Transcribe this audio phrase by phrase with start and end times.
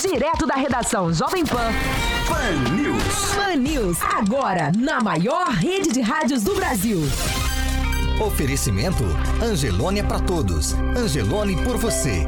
[0.00, 1.70] Direto da redação Jovem Pan.
[2.26, 3.34] Pan News.
[3.34, 7.02] Pan News, agora na maior rede de rádios do Brasil.
[8.18, 9.04] Oferecimento
[9.42, 10.72] Angelônia para todos.
[10.96, 12.26] Angelone por você.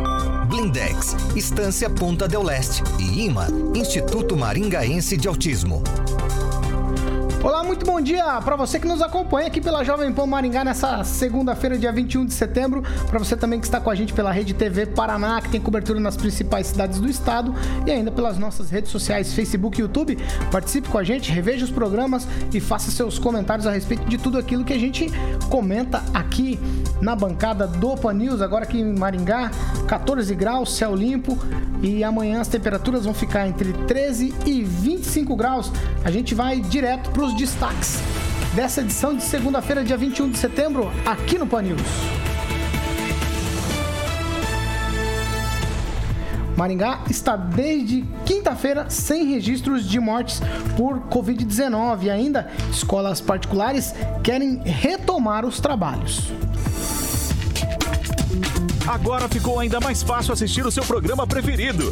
[0.48, 5.82] Blindex, Estância Ponta del Leste e IMA, Instituto Maringaense de Autismo.
[7.44, 11.02] Olá, muito bom dia para você que nos acompanha aqui pela Jovem Pan Maringá nessa
[11.02, 12.84] segunda-feira, dia 21 de setembro.
[13.08, 15.98] Para você também que está com a gente pela Rede TV Paraná, que tem cobertura
[15.98, 17.52] nas principais cidades do estado
[17.84, 20.16] e ainda pelas nossas redes sociais, Facebook e YouTube.
[20.52, 24.38] Participe com a gente, reveja os programas e faça seus comentários a respeito de tudo
[24.38, 25.10] aquilo que a gente
[25.50, 26.60] comenta aqui
[27.00, 28.40] na bancada do Pan News.
[28.40, 29.50] Agora aqui em Maringá,
[29.88, 31.36] 14 graus, céu limpo
[31.82, 35.72] e amanhã as temperaturas vão ficar entre 13 e 25 graus.
[36.04, 37.98] A gente vai direto para os os destaques
[38.54, 41.80] dessa edição de segunda-feira, dia 21 de setembro, aqui no Pan News.
[46.56, 50.40] Maringá está desde quinta-feira sem registros de mortes
[50.76, 56.30] por Covid-19 e ainda escolas particulares querem retomar os trabalhos.
[58.86, 61.88] Agora ficou ainda mais fácil assistir o seu programa preferido.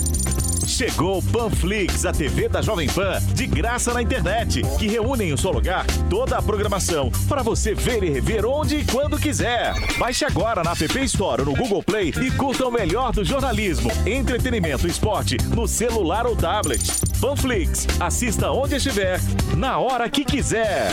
[0.66, 5.32] Chegou o Panflix, a TV da Jovem Pan, de graça na internet, que reúne em
[5.32, 9.74] um só lugar toda a programação para você ver e rever onde e quando quiser.
[9.98, 13.90] Baixe agora na App Store ou no Google Play e curta o melhor do jornalismo,
[14.06, 16.82] entretenimento e esporte no celular ou tablet.
[17.20, 19.20] Panflix, assista onde estiver,
[19.56, 20.90] na hora que quiser.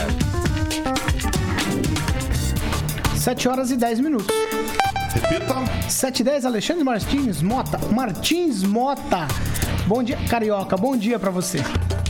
[3.16, 4.28] 7 horas e 10 minutos.
[5.14, 5.56] Repita.
[5.90, 7.78] 7 e 10, Alexandre Martins Mota.
[7.92, 9.28] Martins Mota
[9.88, 11.64] Bom dia, Carioca, bom dia para você.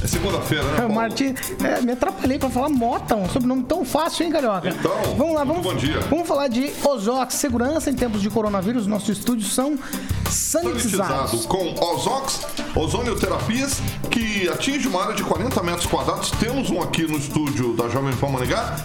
[0.03, 0.77] É segunda-feira, né?
[0.77, 0.95] Paulo?
[0.95, 4.69] Martim, é, me atrapalhei para falar Mota, um sobrenome tão fácil, hein, Carioca?
[4.69, 5.99] Então, vamos lá, vamos, bom dia.
[6.09, 8.87] Vamos falar de Ozox, segurança em tempos de coronavírus.
[8.87, 9.77] Nossos estúdios são
[10.27, 11.31] sanitizados.
[11.31, 13.79] Sanitizado com Ozox, ozonioterapias,
[14.09, 16.31] que atinge uma área de 40 metros quadrados.
[16.31, 18.75] Temos um aqui no estúdio da Jovem Pan Maringá.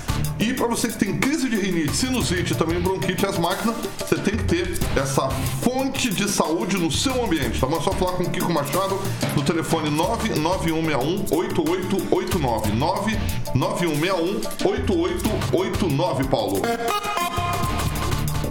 [0.42, 4.42] E para você que tem crise de rinite, sinusite, também bronquite asmática, você tem que
[4.42, 7.60] ter essa fonte de saúde no seu ambiente.
[7.60, 7.68] Tá?
[7.70, 9.00] Mas só falar com o Kiko Machado
[9.36, 12.72] no telefone 99161 8889.
[12.72, 16.60] 99161 8889, Paulo.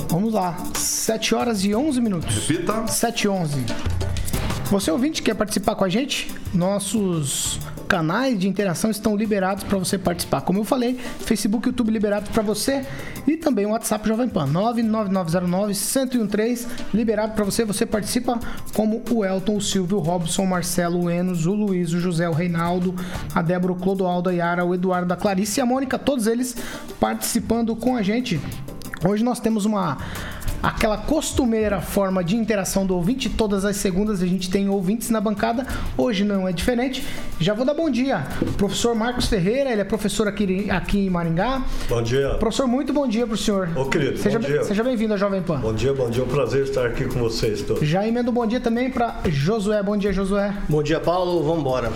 [0.07, 2.47] Vamos lá, 7 horas e 11 minutos.
[2.47, 2.87] Repita.
[2.87, 3.65] 7 e 11.
[4.71, 6.31] Você ouvinte quer participar com a gente?
[6.53, 7.59] Nossos
[7.91, 10.39] canais de interação estão liberados para você participar.
[10.39, 12.85] Como eu falei, Facebook YouTube liberados para você
[13.27, 17.65] e também o WhatsApp Jovem Pan 99909-1013 liberado para você.
[17.65, 18.39] Você participa
[18.73, 22.29] como o Elton, o Silvio, o Robson, o Marcelo, o Enos, o Luiz, o José,
[22.29, 22.95] o Reinaldo,
[23.35, 26.55] a Débora, o Clodoaldo, a Yara, o Eduardo, a Clarice e a Mônica, todos eles
[26.97, 28.39] participando com a gente.
[29.03, 29.97] Hoje nós temos uma
[30.61, 33.29] aquela costumeira forma de interação do ouvinte.
[33.29, 35.65] Todas as segundas a gente tem ouvintes na bancada.
[35.97, 37.05] Hoje não é diferente.
[37.39, 38.25] Já vou dar bom dia.
[38.57, 41.63] Professor Marcos Ferreira, ele é professor aqui, aqui em Maringá.
[41.89, 42.35] Bom dia.
[42.35, 43.69] Professor, muito bom dia para o senhor.
[43.75, 44.63] Ô, querido, seja, bom dia.
[44.63, 45.59] Seja bem-vindo à Jovem Pan.
[45.59, 46.21] Bom dia, bom dia.
[46.21, 47.87] É um prazer estar aqui com vocês todos.
[47.87, 49.81] Já emendo bom dia também para Josué.
[49.81, 50.53] Bom dia, Josué.
[50.69, 51.43] Bom dia, Paulo.
[51.43, 51.91] Vamos embora.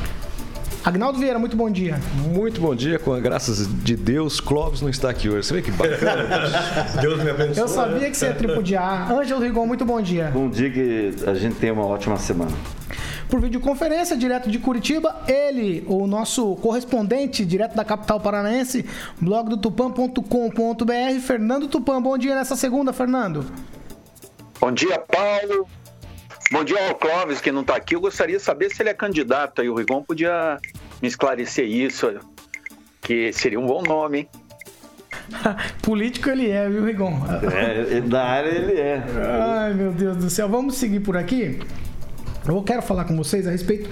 [0.85, 1.99] Agnaldo Vieira, muito bom dia.
[2.31, 5.47] Muito bom dia, com a graças de Deus, Clóvis não está aqui hoje.
[5.47, 6.27] Você vê que bacana.
[7.01, 7.63] Deus me abençoe.
[7.63, 9.11] Eu sabia que você ia tripudiar.
[9.11, 10.29] Ângelo Rigon, muito bom dia.
[10.31, 12.51] Bom dia, que a gente tenha uma ótima semana.
[13.27, 18.85] Por videoconferência, direto de Curitiba, ele, o nosso correspondente direto da capital paranaense,
[19.19, 21.99] blog do tupan.com.br, Fernando Tupan.
[21.99, 23.43] Bom dia nessa segunda, Fernando.
[24.61, 25.67] Bom dia, Paulo.
[26.51, 27.95] Bom dia ao Clóvis, que não está aqui.
[27.95, 29.69] Eu gostaria de saber se ele é candidato aí.
[29.69, 30.59] O Rigon podia
[31.01, 32.19] me esclarecer isso,
[33.01, 34.29] que seria um bom nome, hein?
[35.81, 37.19] Político ele é, viu, Rigon?
[37.51, 39.03] É, da área ele é.
[39.41, 40.47] Ai, meu Deus do céu.
[40.47, 41.59] Vamos seguir por aqui.
[42.47, 43.89] Eu quero falar com vocês a respeito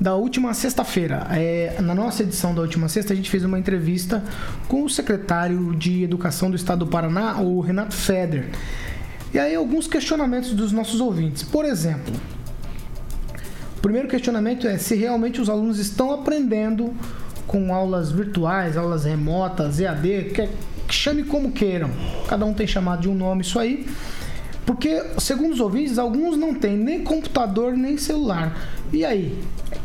[0.00, 1.28] da última sexta-feira.
[1.30, 4.24] É, na nossa edição da última sexta, a gente fez uma entrevista
[4.66, 8.48] com o secretário de Educação do Estado do Paraná, o Renato Feder.
[9.32, 11.42] E aí, alguns questionamentos dos nossos ouvintes.
[11.42, 12.12] Por exemplo,
[13.76, 16.92] o primeiro questionamento é se realmente os alunos estão aprendendo
[17.46, 20.48] com aulas virtuais, aulas remotas, EAD, que,
[20.86, 21.90] que chame como queiram.
[22.28, 23.86] Cada um tem chamado de um nome isso aí.
[24.66, 28.56] Porque, segundo os ouvintes, alguns não têm nem computador nem celular.
[28.92, 29.36] E aí,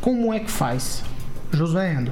[0.02, 1.04] como é que faz?
[1.52, 2.12] Josué Endo.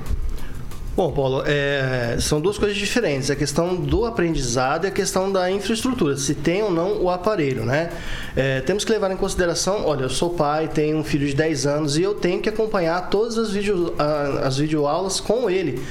[0.96, 3.32] Bom, Paulo, é, são duas coisas diferentes.
[3.32, 7.66] A questão do aprendizado e a questão da infraestrutura, se tem ou não o aparelho,
[7.66, 7.90] né?
[8.36, 11.66] É, temos que levar em consideração, olha, eu sou pai, tenho um filho de 10
[11.66, 13.96] anos e eu tenho que acompanhar todas as, vídeo,
[14.44, 15.82] as videoaulas com ele.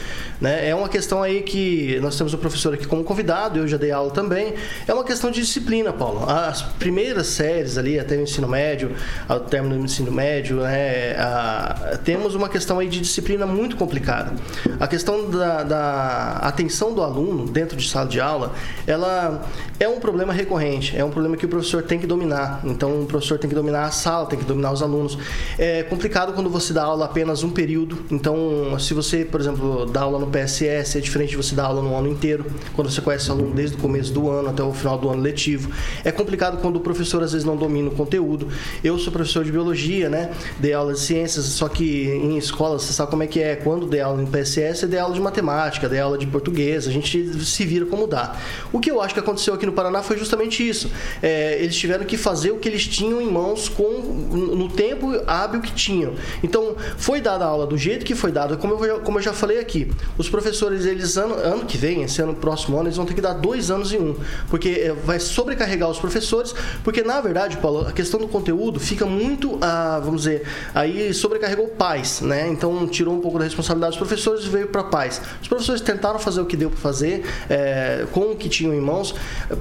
[0.43, 0.69] Né?
[0.69, 3.93] É uma questão aí que nós temos o professor aqui como convidado, eu já dei
[3.93, 4.55] aula também.
[4.89, 6.29] É uma questão de disciplina, Paulo.
[6.29, 8.91] As primeiras séries ali, até o ensino médio,
[9.29, 14.33] ao término do ensino médio, né, a, temos uma questão aí de disciplina muito complicada.
[14.81, 18.53] A questão da, da atenção do aluno dentro de sala de aula,
[18.85, 19.49] ela
[19.79, 22.63] é um problema recorrente, é um problema que o professor tem que dominar.
[22.65, 25.17] Então, o professor tem que dominar a sala, tem que dominar os alunos.
[25.57, 28.05] É complicado quando você dá aula apenas um período.
[28.11, 31.83] Então, se você, por exemplo, dá aula no PSS, é diferente de você dar aula
[31.83, 34.73] no ano inteiro, quando você conhece o aluno desde o começo do ano até o
[34.73, 35.71] final do ano letivo.
[36.05, 38.49] É complicado quando o professor às vezes não domina o conteúdo.
[38.83, 40.33] Eu sou professor de biologia, né?
[40.59, 43.57] Dei aula de ciências, só que em escola você sabe como é que é.
[43.57, 47.45] Quando dei aula em PSS, dei aula de matemática, dei aula de português, a gente
[47.45, 48.37] se vira como dá.
[48.73, 50.91] O que eu acho que aconteceu aqui no Paraná foi justamente isso.
[51.23, 55.61] É, eles tiveram que fazer o que eles tinham em mãos com no tempo hábil
[55.61, 56.15] que tinham.
[56.43, 59.33] Então, foi dada a aula do jeito que foi dada, como eu, como eu já
[59.33, 59.91] falei aqui.
[60.19, 63.21] Os professores, eles ano, ano que vem, esse ano próximo ano, eles vão ter que
[63.21, 64.17] dar dois anos em um,
[64.49, 66.55] porque é, vai sobrecarregar os professores,
[66.85, 70.43] porque na verdade, Paulo, a questão do conteúdo fica muito, ah, vamos dizer,
[70.75, 72.49] aí sobrecarregou pais, né?
[72.49, 75.21] Então tirou um pouco da responsabilidade dos professores e veio para pais.
[75.41, 78.81] Os professores tentaram fazer o que deu para fazer é, com o que tinham em
[78.81, 79.15] mãos.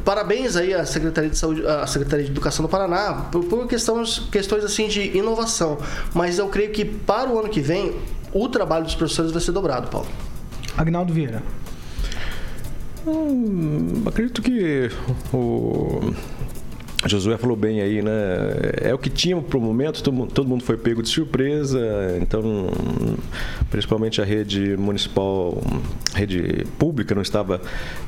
[0.04, 4.20] Parabéns aí à Secretaria de Saúde, à Secretaria de Educação do Paraná por, por questões,
[4.32, 5.78] questões assim de inovação,
[6.14, 7.96] mas eu creio que para o ano que vem
[8.34, 10.08] o trabalho dos professores vai ser dobrado, Paulo.
[10.78, 11.44] Agnaldo Vieira.
[13.06, 14.90] Hum, acredito que
[15.34, 16.14] o
[17.08, 18.12] Josué falou bem aí, né?
[18.80, 21.80] É o que tinha para o momento, todo mundo foi pego de surpresa,
[22.22, 22.70] então,
[23.72, 25.62] principalmente a rede municipal,
[26.14, 27.60] rede pública não estava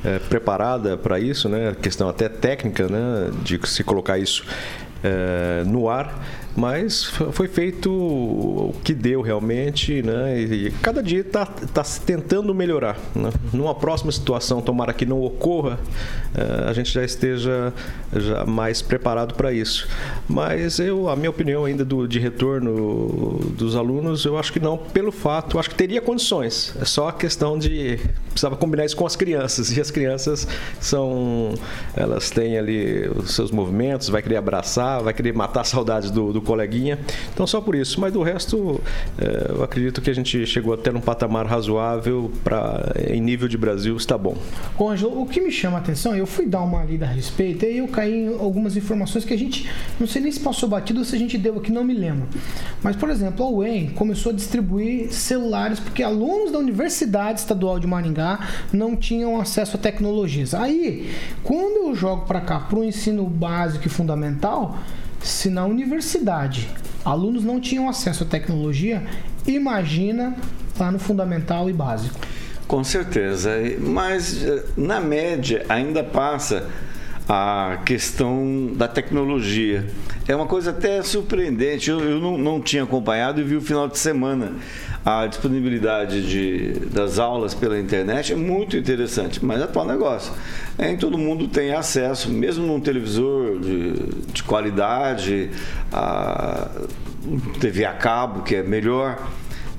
[0.04, 1.76] é, preparada para isso, né?
[1.82, 3.32] Questão até técnica, né?
[3.44, 4.46] De se colocar isso
[5.04, 10.40] é, no ar mas foi feito o que deu realmente, né?
[10.40, 12.98] E cada dia está tá tentando melhorar.
[13.16, 13.32] Né?
[13.52, 15.80] Numa próxima situação, tomara que não ocorra,
[16.36, 17.74] eh, a gente já esteja
[18.16, 19.88] já mais preparado para isso.
[20.28, 24.78] Mas eu, a minha opinião ainda do, de retorno dos alunos, eu acho que não,
[24.78, 26.76] pelo fato, acho que teria condições.
[26.80, 28.00] É só a questão de
[28.30, 29.74] precisava combinar isso com as crianças.
[29.74, 30.48] E as crianças
[30.80, 31.56] são,
[31.96, 36.43] elas têm ali os seus movimentos, vai querer abraçar, vai querer matar saudades do, do
[36.44, 37.00] coleguinha.
[37.34, 38.00] Então, só por isso.
[38.00, 38.82] Mas do resto,
[39.18, 43.58] é, eu acredito que a gente chegou até num patamar razoável para em nível de
[43.58, 44.38] Brasil, está bom.
[44.78, 47.66] Ô, Angelo, o que me chama a atenção, eu fui dar uma lida a respeito,
[47.66, 49.70] e eu caí em algumas informações que a gente,
[50.00, 52.28] não sei nem se passou batido ou se a gente deu aqui, não me lembro.
[52.82, 57.88] Mas, por exemplo, a UEM começou a distribuir celulares porque alunos da Universidade Estadual de
[57.88, 58.40] Maringá
[58.72, 60.54] não tinham acesso a tecnologias.
[60.54, 61.12] Aí,
[61.44, 64.78] quando eu jogo para cá, para o ensino básico e fundamental,
[65.24, 66.70] se na universidade
[67.04, 69.04] alunos não tinham acesso à tecnologia,
[69.48, 70.36] imagina
[70.80, 72.20] lá no fundamental e básico.
[72.68, 76.68] Com certeza, mas eh, na média ainda passa
[77.28, 79.86] a questão da tecnologia.
[80.28, 81.90] É uma coisa até surpreendente.
[81.90, 84.54] Eu, eu não, não, tinha acompanhado e vi o final de semana.
[85.06, 90.34] A disponibilidade de, das aulas pela internet é muito interessante, mas é atual negócio.
[90.78, 93.94] É, todo mundo tem acesso, mesmo num televisor de,
[94.32, 95.50] de qualidade,
[95.92, 96.70] a
[97.60, 99.20] TV a cabo, que é melhor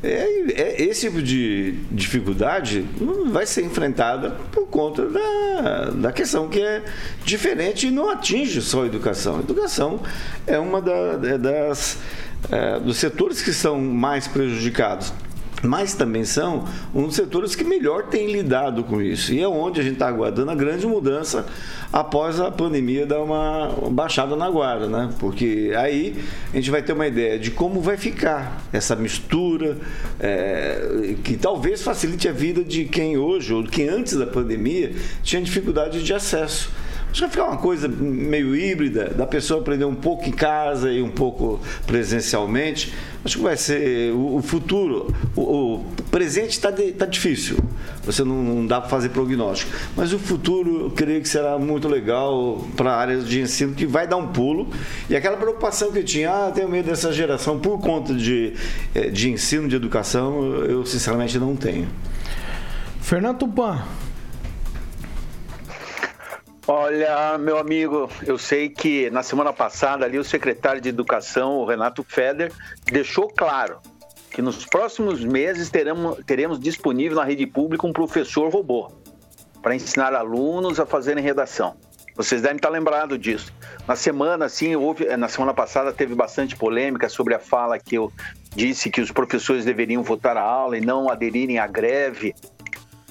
[0.04, 2.84] é, é, esse tipo de dificuldade
[3.32, 6.82] vai ser enfrentada por conta da, da questão que é
[7.24, 9.38] diferente e não atinge só a educação.
[9.38, 10.00] A educação
[10.46, 11.96] é uma da, é das,
[12.50, 15.12] é, dos setores que são mais prejudicados
[15.64, 19.32] mas também são um dos setores que melhor tem lidado com isso.
[19.32, 21.46] E é onde a gente está aguardando a grande mudança
[21.92, 25.10] após a pandemia dar uma baixada na guarda, né?
[25.18, 26.16] Porque aí
[26.52, 29.78] a gente vai ter uma ideia de como vai ficar essa mistura,
[30.20, 35.40] é, que talvez facilite a vida de quem hoje, ou quem antes da pandemia, tinha
[35.40, 36.70] dificuldade de acesso.
[37.14, 40.90] Acho que vai ficar uma coisa meio híbrida, da pessoa aprender um pouco em casa
[40.90, 42.92] e um pouco presencialmente.
[43.24, 45.14] Acho que vai ser o, futuro.
[45.36, 47.56] O, o presente está tá difícil,
[48.02, 49.70] você não, não dá para fazer prognóstico.
[49.96, 53.86] Mas o futuro, eu creio que será muito legal para a área de ensino, que
[53.86, 54.66] vai dar um pulo.
[55.08, 58.54] E aquela preocupação que eu tinha, ah, tenho medo dessa geração por conta de,
[58.92, 61.86] eh, de ensino, de educação, eu sinceramente não tenho.
[63.00, 63.84] Fernando Tupan,
[66.66, 71.66] Olha, meu amigo, eu sei que na semana passada ali o secretário de Educação, o
[71.66, 72.50] Renato Feder,
[72.86, 73.80] deixou claro
[74.30, 78.90] que nos próximos meses teremos, teremos disponível na rede pública um professor robô
[79.60, 81.76] para ensinar alunos a fazerem redação.
[82.16, 83.52] Vocês devem estar lembrados disso.
[83.86, 88.10] Na semana, assim, houve, na semana passada teve bastante polêmica sobre a fala que eu
[88.56, 92.34] disse que os professores deveriam voltar à aula e não aderirem à greve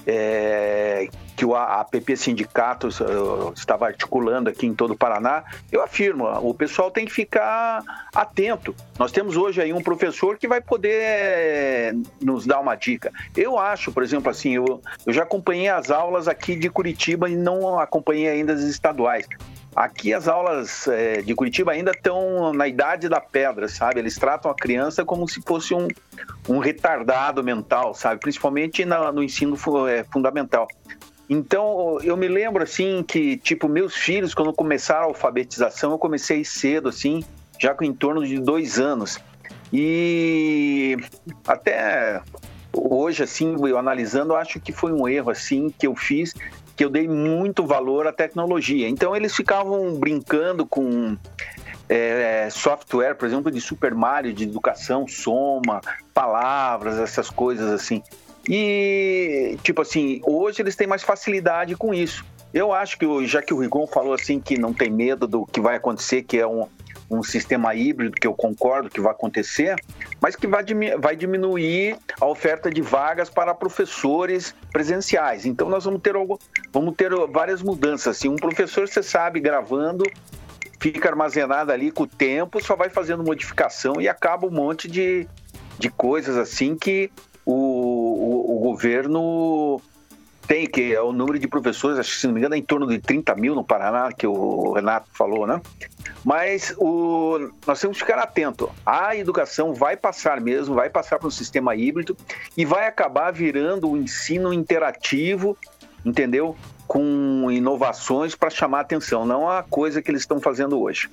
[0.06, 6.26] é, que o APP Sindicato uh, estava articulando aqui em todo o Paraná, eu afirmo,
[6.40, 7.82] o pessoal tem que ficar
[8.14, 8.74] atento.
[8.98, 13.10] Nós temos hoje aí um professor que vai poder é, nos dar uma dica.
[13.36, 17.36] Eu acho, por exemplo, assim, eu, eu já acompanhei as aulas aqui de Curitiba e
[17.36, 19.26] não acompanhei ainda as estaduais.
[19.74, 23.98] Aqui as aulas é, de Curitiba ainda estão na idade da pedra, sabe?
[23.98, 25.88] Eles tratam a criança como se fosse um,
[26.48, 28.20] um retardado mental, sabe?
[28.20, 29.56] Principalmente na, no ensino
[29.88, 30.68] é, fundamental.
[31.28, 36.44] Então, eu me lembro, assim, que, tipo, meus filhos, quando começaram a alfabetização, eu comecei
[36.44, 37.24] cedo, assim,
[37.58, 39.18] já com em torno de dois anos.
[39.72, 40.96] E
[41.46, 42.20] até
[42.72, 46.34] hoje, assim, eu analisando, eu acho que foi um erro, assim, que eu fiz,
[46.76, 48.88] que eu dei muito valor à tecnologia.
[48.88, 51.16] Então eles ficavam brincando com
[51.88, 55.80] é, software, por exemplo, de Super Mario, de educação, soma,
[56.12, 58.02] palavras, essas coisas assim.
[58.48, 62.24] E, tipo assim, hoje eles têm mais facilidade com isso.
[62.52, 65.60] Eu acho que, já que o Rigon falou assim que não tem medo do que
[65.60, 66.68] vai acontecer, que é um,
[67.10, 69.76] um sistema híbrido, que eu concordo que vai acontecer,
[70.20, 70.64] mas que vai,
[70.98, 75.46] vai diminuir a oferta de vagas para professores presenciais.
[75.46, 76.38] Então nós vamos ter, algo,
[76.72, 78.18] vamos ter várias mudanças.
[78.18, 80.04] Assim, um professor, você sabe, gravando,
[80.78, 85.26] fica armazenado ali com o tempo, só vai fazendo modificação e acaba um monte de,
[85.78, 87.10] de coisas assim que
[87.46, 87.83] o
[88.74, 89.80] governo
[90.46, 92.62] tem, que é o número de professores, acho que se não me engano é em
[92.62, 95.60] torno de 30 mil no Paraná, que o Renato falou, né?
[96.22, 98.70] Mas o, nós temos que ficar atento.
[98.84, 102.14] A educação vai passar mesmo, vai passar para um sistema híbrido
[102.56, 105.56] e vai acabar virando um ensino interativo,
[106.04, 106.54] entendeu?
[106.86, 111.08] Com inovações para chamar atenção, não a coisa que eles estão fazendo hoje.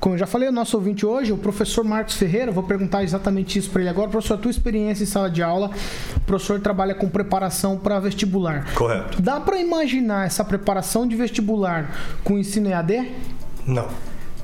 [0.00, 3.58] Como eu já falei, o nosso ouvinte hoje, o professor Marcos Ferreira, vou perguntar exatamente
[3.58, 4.08] isso para ele agora.
[4.08, 5.70] Professor, a tua experiência em sala de aula,
[6.16, 8.72] o professor trabalha com preparação para vestibular.
[8.74, 9.20] Correto.
[9.20, 13.12] Dá para imaginar essa preparação de vestibular com ensino EAD?
[13.66, 13.88] Não.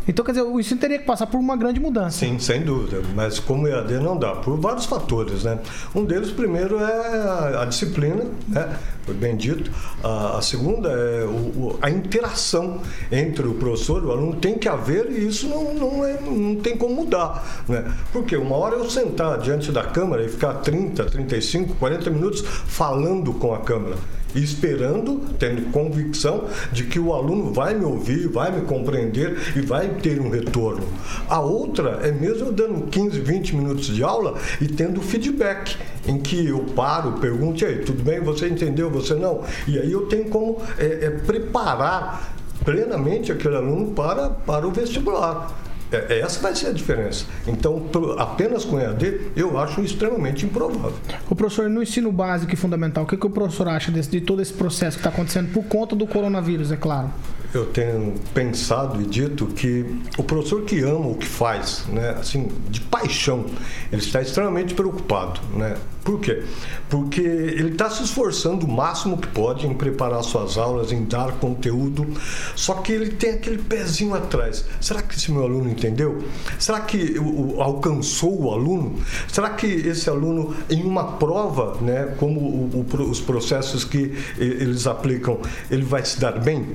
[0.09, 2.19] Então, quer dizer, o ensino teria que passar por uma grande mudança.
[2.19, 3.03] Sim, sem dúvida.
[3.15, 5.59] Mas como EAD não dá, por vários fatores, né?
[5.95, 8.77] Um deles, primeiro, é a, disciplina, né?
[9.03, 9.71] Foi bem dito.
[10.03, 14.37] A, a segunda é o, o, a interação entre o professor e o aluno.
[14.37, 17.93] Tem que haver e isso não, não, é, não tem como mudar, né?
[18.13, 23.33] Porque uma hora eu sentar diante da câmera e ficar 30, 35, 40 minutos falando
[23.35, 23.97] com a câmera
[24.43, 29.89] esperando, tendo convicção de que o aluno vai me ouvir, vai me compreender e vai
[29.89, 30.87] ter um retorno.
[31.29, 35.77] A outra é mesmo dando 15, 20 minutos de aula e tendo feedback,
[36.07, 38.21] em que eu paro, pergunto, e aí, tudo bem?
[38.21, 38.91] Você entendeu?
[38.91, 39.43] Você não?
[39.67, 45.66] E aí eu tenho como é, é, preparar plenamente aquele aluno para, para o vestibular.
[45.91, 47.27] É, é, essa vai ser a diferença.
[47.47, 47.83] Então,
[48.19, 50.95] apenas com EAD, eu acho extremamente improvável.
[51.31, 54.21] O professor, no ensino básico e fundamental, o que, que o professor acha desse, de
[54.21, 57.11] todo esse processo que está acontecendo por conta do coronavírus, é claro?
[57.55, 59.85] Eu tenho pensado e dito que
[60.19, 63.47] o professor que ama o que faz, né, assim, de paixão,
[63.91, 65.77] ele está extremamente preocupado, né?
[66.07, 66.45] Por quê?
[66.89, 71.33] Porque ele está se esforçando o máximo que pode em preparar suas aulas, em dar
[71.33, 72.07] conteúdo,
[72.55, 74.65] só que ele tem aquele pezinho atrás.
[74.81, 76.23] Será que esse meu aluno entendeu?
[76.61, 77.17] Será que
[77.59, 79.01] alcançou o aluno?
[79.27, 84.87] Será que esse aluno, em uma prova, né, como o, o, os processos que eles
[84.87, 86.67] aplicam, ele vai se dar bem?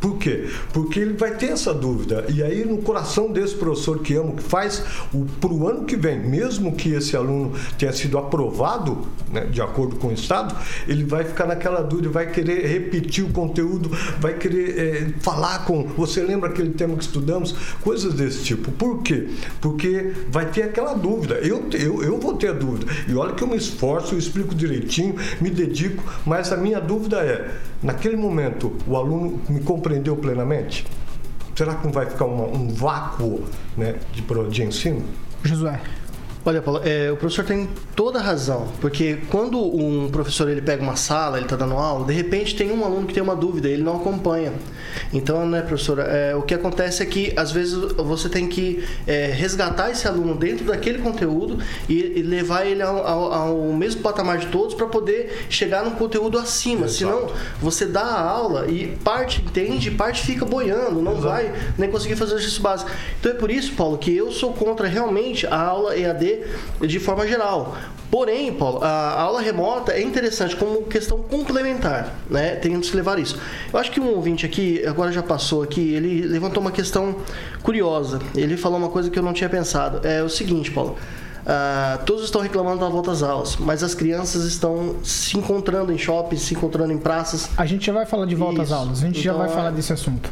[0.00, 0.48] Por quê?
[0.72, 2.24] Porque ele vai ter essa dúvida.
[2.28, 4.84] E aí, no coração desse professor que ama que faz,
[5.40, 9.96] para o ano que vem, mesmo que esse aluno tenha sido aprovado, né, de acordo
[9.96, 10.54] com o Estado,
[10.86, 15.84] ele vai ficar naquela dúvida, vai querer repetir o conteúdo, vai querer é, falar com.
[15.96, 17.54] Você lembra aquele tema que estudamos?
[17.80, 18.70] Coisas desse tipo.
[18.72, 19.28] Por quê?
[19.60, 21.34] Porque vai ter aquela dúvida.
[21.36, 22.92] Eu, eu, eu vou ter a dúvida.
[23.08, 27.18] E olha que eu me esforço, eu explico direitinho, me dedico, mas a minha dúvida
[27.18, 27.50] é:
[27.82, 30.84] naquele momento, o aluno me compreende compreendeu plenamente?
[31.54, 33.44] Será que não vai ficar uma, um vácuo
[33.76, 35.04] né, de, de ensino?
[35.44, 35.80] Josué.
[36.44, 40.82] Olha, Paulo, é, o professor tem toda a razão, porque quando um professor ele pega
[40.82, 43.68] uma sala, ele está dando aula, de repente tem um aluno que tem uma dúvida,
[43.68, 44.52] ele não acompanha.
[45.12, 49.26] Então, né, professora, é, o que acontece é que às vezes você tem que é,
[49.26, 54.38] resgatar esse aluno dentro daquele conteúdo e, e levar ele ao, ao, ao, mesmo patamar
[54.38, 56.86] de todos para poder chegar num conteúdo acima.
[56.86, 56.96] Exato.
[56.96, 61.28] Senão, você dá a aula e parte entende, parte fica boiando, não Exato.
[61.28, 62.90] vai nem conseguir fazer o exercício básico.
[63.20, 66.40] Então é por isso, Paulo, que eu sou contra realmente a aula EAD
[66.80, 67.76] de forma geral.
[68.10, 72.54] Porém, Paulo, a aula remota é interessante como questão complementar, né?
[72.54, 73.38] Temos que levar isso.
[73.72, 77.16] Eu acho que um ouvinte aqui, agora já passou aqui, ele levantou uma questão
[77.62, 78.20] curiosa.
[78.34, 80.06] Ele falou uma coisa que eu não tinha pensado.
[80.06, 80.96] É o seguinte, Paulo.
[81.46, 85.98] Uh, todos estão reclamando da volta às aulas, mas as crianças estão se encontrando em
[85.98, 87.48] shoppings, se encontrando em praças.
[87.56, 88.74] A gente já vai falar de volta Isso.
[88.74, 89.52] às aulas, a gente então, já vai é...
[89.52, 90.28] falar desse assunto.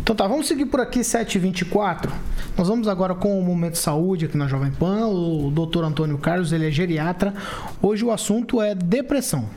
[0.00, 2.10] Então tá, vamos seguir por aqui 7h24.
[2.56, 5.06] Nós vamos agora com o Momento Saúde aqui na Jovem Pan.
[5.06, 7.34] O doutor Antônio Carlos, ele é geriatra.
[7.80, 9.48] Hoje o assunto é depressão.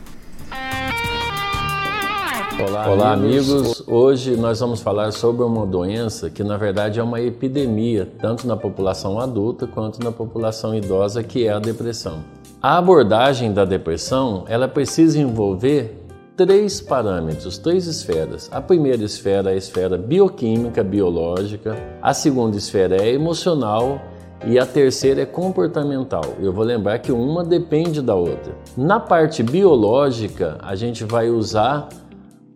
[2.57, 3.51] Olá, Olá amigos.
[3.51, 3.83] amigos.
[3.85, 8.55] Hoje nós vamos falar sobre uma doença que na verdade é uma epidemia, tanto na
[8.55, 12.23] população adulta quanto na população idosa, que é a depressão.
[12.61, 16.05] A abordagem da depressão, ela precisa envolver
[16.37, 18.49] três parâmetros, três esferas.
[18.53, 23.99] A primeira esfera é a esfera bioquímica, biológica, a segunda esfera é emocional
[24.45, 26.23] e a terceira é comportamental.
[26.39, 28.55] Eu vou lembrar que uma depende da outra.
[28.77, 31.89] Na parte biológica, a gente vai usar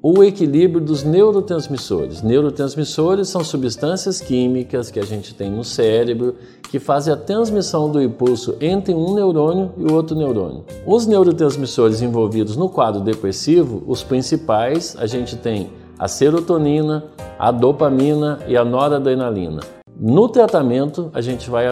[0.01, 2.21] o equilíbrio dos neurotransmissores.
[2.21, 6.35] Neurotransmissores são substâncias químicas que a gente tem no cérebro
[6.71, 10.63] que fazem a transmissão do impulso entre um neurônio e outro neurônio.
[10.85, 17.05] Os neurotransmissores envolvidos no quadro depressivo, os principais, a gente tem a serotonina,
[17.37, 19.59] a dopamina e a noradrenalina.
[19.99, 21.67] No tratamento, a gente vai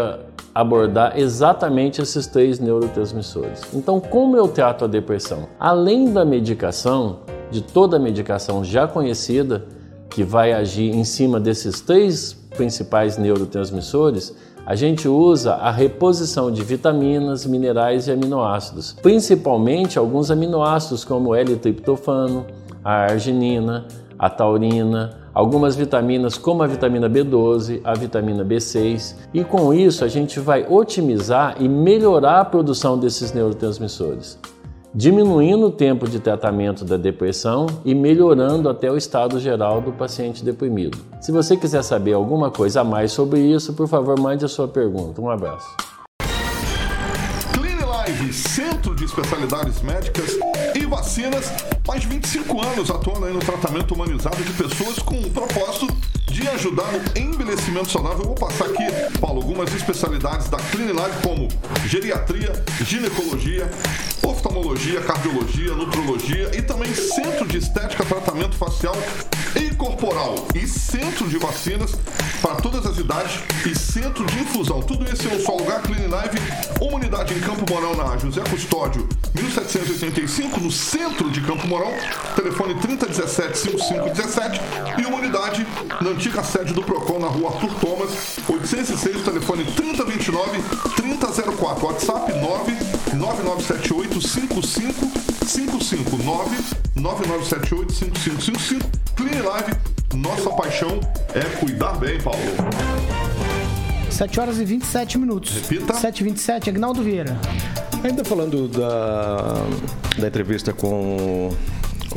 [0.59, 3.61] abordar exatamente esses três neurotransmissores.
[3.75, 5.47] Então, como eu trato a depressão?
[5.59, 7.19] Além da medicação,
[7.51, 9.65] de toda a medicação já conhecida,
[10.09, 14.35] que vai agir em cima desses três principais neurotransmissores,
[14.65, 21.35] a gente usa a reposição de vitaminas, minerais e aminoácidos, principalmente alguns aminoácidos como o
[21.35, 22.47] L-triptofano,
[22.83, 23.85] a arginina,
[24.17, 30.08] a taurina, algumas vitaminas como a vitamina B12, a vitamina B6, e com isso a
[30.08, 34.39] gente vai otimizar e melhorar a produção desses neurotransmissores
[34.96, 40.43] diminuindo o tempo de tratamento da depressão e melhorando até o estado geral do paciente
[40.43, 40.97] deprimido.
[41.21, 44.67] Se você quiser saber alguma coisa a mais sobre isso, por favor, mande a sua
[44.67, 45.21] pergunta.
[45.21, 45.87] Um abraço.
[48.17, 50.32] Live, Centro de Especialidades Médicas
[50.75, 51.51] e Vacinas,
[51.88, 55.88] mais de 25 anos atuando no tratamento humanizado de pessoas com o propósito
[56.38, 58.19] de ajudar no envelhecimento saudável.
[58.19, 58.84] Eu vou passar aqui,
[59.19, 61.47] Paulo, algumas especialidades da Cliniline, como
[61.88, 62.54] geriatria,
[62.86, 63.67] ginecologia,
[64.23, 68.95] oftalmologia, cardiologia, nutrologia e também centro de estética, tratamento facial
[69.56, 71.95] e corporal e centro de vacinas
[72.41, 74.82] para todas as idades e centro de infusão.
[74.82, 76.38] Tudo isso em um só lugar, Clean Live,
[76.82, 81.93] uma unidade em Campo Mourão na José Custódio, 1785, no centro de Campo Mourão,
[82.36, 84.60] telefone 3017-5517
[85.00, 85.65] e uma unidade
[86.02, 96.17] na antiga sede do Procon na rua Arthur Thomas, 806, telefone 3029-3004, WhatsApp 99978 5555
[96.95, 99.71] 99978 5555 Clean Live,
[100.15, 100.99] nossa paixão
[101.33, 102.39] é cuidar bem, Paulo.
[104.09, 105.53] 7 horas e 27 minutos.
[105.53, 105.93] Repita.
[105.93, 107.37] 7 e 27 Agnaldo Vieira.
[108.03, 109.63] Ainda falando da,
[110.17, 111.51] da entrevista com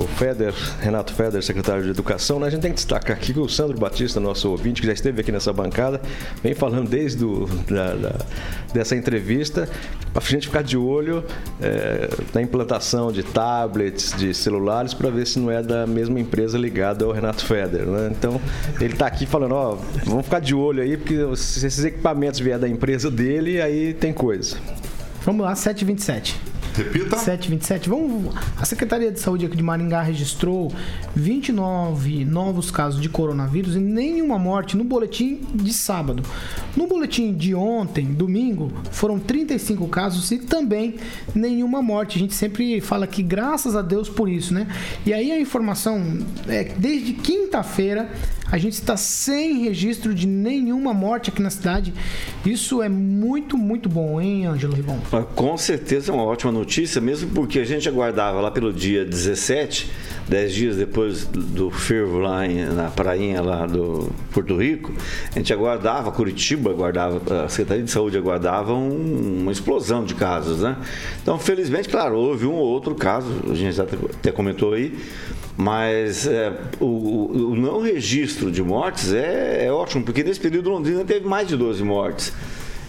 [0.01, 2.47] o Feder, Renato Feder, secretário de Educação, né?
[2.47, 5.21] a gente tem que destacar aqui que o Sandro Batista, nosso ouvinte, que já esteve
[5.21, 6.01] aqui nessa bancada,
[6.43, 8.17] vem falando desde do, da, da,
[8.73, 9.69] dessa entrevista,
[10.13, 11.23] para a gente ficar de olho
[11.61, 16.57] é, na implantação de tablets, de celulares, para ver se não é da mesma empresa
[16.57, 17.87] ligada ao Renato Feder.
[17.87, 18.11] Né?
[18.11, 18.41] Então,
[18.81, 22.59] ele está aqui falando, ó, vamos ficar de olho aí, porque se esses equipamentos vier
[22.59, 24.57] da empresa dele, aí tem coisa.
[25.25, 26.50] Vamos lá, 727.
[26.75, 27.17] Repita.
[27.17, 27.89] 727.
[27.89, 30.73] Vamos, a Secretaria de Saúde aqui de Maringá registrou
[31.15, 36.23] 29 novos casos de coronavírus e nenhuma morte no boletim de sábado.
[36.77, 40.97] No boletim de ontem, domingo, foram 35 casos e também
[41.35, 42.17] nenhuma morte.
[42.17, 44.67] A gente sempre fala que graças a Deus por isso, né?
[45.05, 48.11] E aí a informação é desde quinta-feira
[48.51, 51.95] a gente está sem registro de nenhuma morte aqui na cidade.
[52.45, 54.99] Isso é muito, muito bom, hein, Ângelo Ribon?
[55.35, 59.91] Com certeza é uma ótima notícia, mesmo porque a gente aguardava lá pelo dia 17,
[60.29, 64.93] 10 dias depois do fervo lá em, na prainha lá do Porto Rico,
[65.35, 70.61] a gente aguardava, Curitiba aguardava, a Secretaria de Saúde aguardava um, uma explosão de casos,
[70.61, 70.77] né?
[71.23, 74.97] Então, felizmente, claro, houve um ou outro caso, a gente até comentou aí,
[75.61, 76.87] mas é, o,
[77.51, 81.57] o, não registro de mortes é, é, ótimo, porque nesse período Londrina teve mais de
[81.57, 82.33] 12 mortes.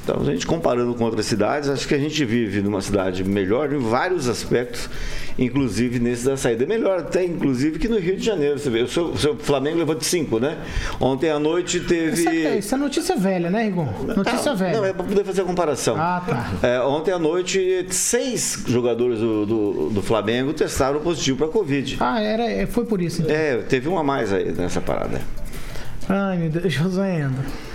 [0.03, 3.71] Então, a gente comparando com outras cidades, acho que a gente vive numa cidade melhor
[3.71, 4.89] em vários aspectos,
[5.37, 6.65] inclusive nesse da saída.
[6.65, 8.57] Melhor até, inclusive, que no Rio de Janeiro.
[8.57, 10.57] Você vê, o seu, o seu Flamengo levou de 5, né?
[10.99, 12.13] Ontem à noite teve.
[12.13, 13.87] Isso é, isso é notícia velha, né, Rigon?
[14.15, 14.77] Notícia velha.
[14.77, 15.95] Não, é para poder fazer a comparação.
[15.97, 16.67] Ah, tá.
[16.67, 21.97] É, ontem à noite, seis jogadores do, do, do Flamengo testaram positivo para Covid.
[21.99, 23.21] Ah, era, é, foi por isso.
[23.21, 23.35] Então.
[23.35, 25.21] É, teve uma a mais aí nessa parada.
[26.09, 27.70] Ai, meu Deus, José Endo.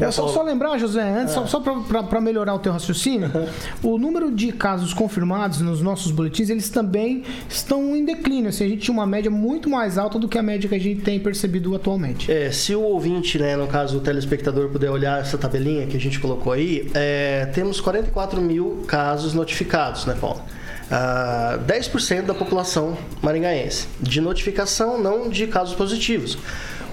[0.00, 3.30] É só, só lembrar, José, antes, só, só para melhorar o teu raciocínio,
[3.82, 8.50] o número de casos confirmados nos nossos boletins, eles também estão em declínio.
[8.50, 10.80] Assim, a gente tinha uma média muito mais alta do que a média que a
[10.80, 12.30] gente tem percebido atualmente.
[12.30, 16.00] É, se o ouvinte, né, no caso o telespectador, puder olhar essa tabelinha que a
[16.00, 20.40] gente colocou aí, é, temos 44 mil casos notificados, né, Paulo?
[20.88, 23.86] Uh, 10% da população maringaense.
[24.00, 26.38] De notificação, não de casos positivos.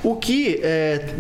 [0.05, 1.15] O que, é,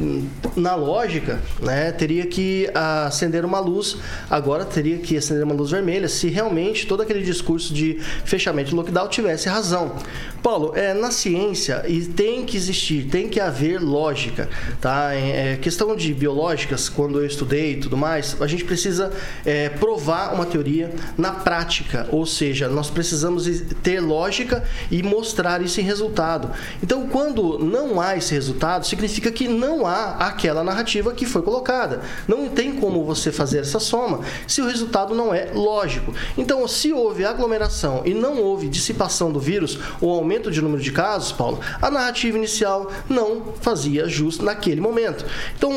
[0.55, 3.97] na lógica, né, teria que acender uma luz,
[4.29, 8.75] agora teria que acender uma luz vermelha, se realmente todo aquele discurso de fechamento de
[8.75, 9.95] lockdown tivesse razão.
[10.43, 14.47] Paulo, é, na ciência e tem que existir, tem que haver lógica,
[14.79, 15.15] tá?
[15.15, 19.11] É, questão de biológicas, quando eu estudei e tudo mais, a gente precisa
[19.43, 23.49] é, provar uma teoria na prática, ou seja, nós precisamos
[23.81, 26.51] ter lógica e mostrar isso em resultado.
[26.83, 32.01] Então, quando não há esse resultado, significa que não há aquela narrativa que foi colocada.
[32.27, 36.13] Não tem como você fazer essa soma se o resultado não é lógico.
[36.37, 40.91] Então, se houve aglomeração e não houve dissipação do vírus ou aumento de número de
[40.91, 45.25] casos, Paulo, a narrativa inicial não fazia jus naquele momento.
[45.57, 45.71] Então,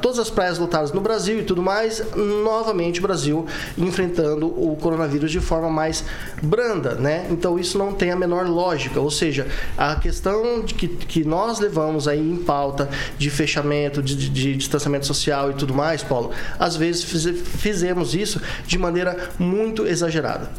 [0.00, 5.30] todas as praias lotadas no Brasil e tudo mais, novamente o Brasil enfrentando o coronavírus
[5.30, 6.04] de forma mais
[6.42, 7.26] branda, né?
[7.30, 9.00] Então, isso não tem a menor lógica.
[9.00, 14.16] Ou seja, a questão de que, que nós levamos aí em pauta de fechamento, de,
[14.16, 17.26] de, de distanciamento social e tudo mais, Paulo, às vezes fiz,
[17.58, 20.50] fizemos isso de maneira muito exagerada.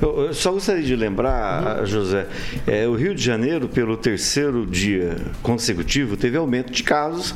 [0.00, 1.86] Eu, eu só gostaria de lembrar, uhum.
[1.86, 2.26] José,
[2.66, 7.34] é, o Rio de Janeiro, pelo terceiro dia consecutivo, teve aumento de casos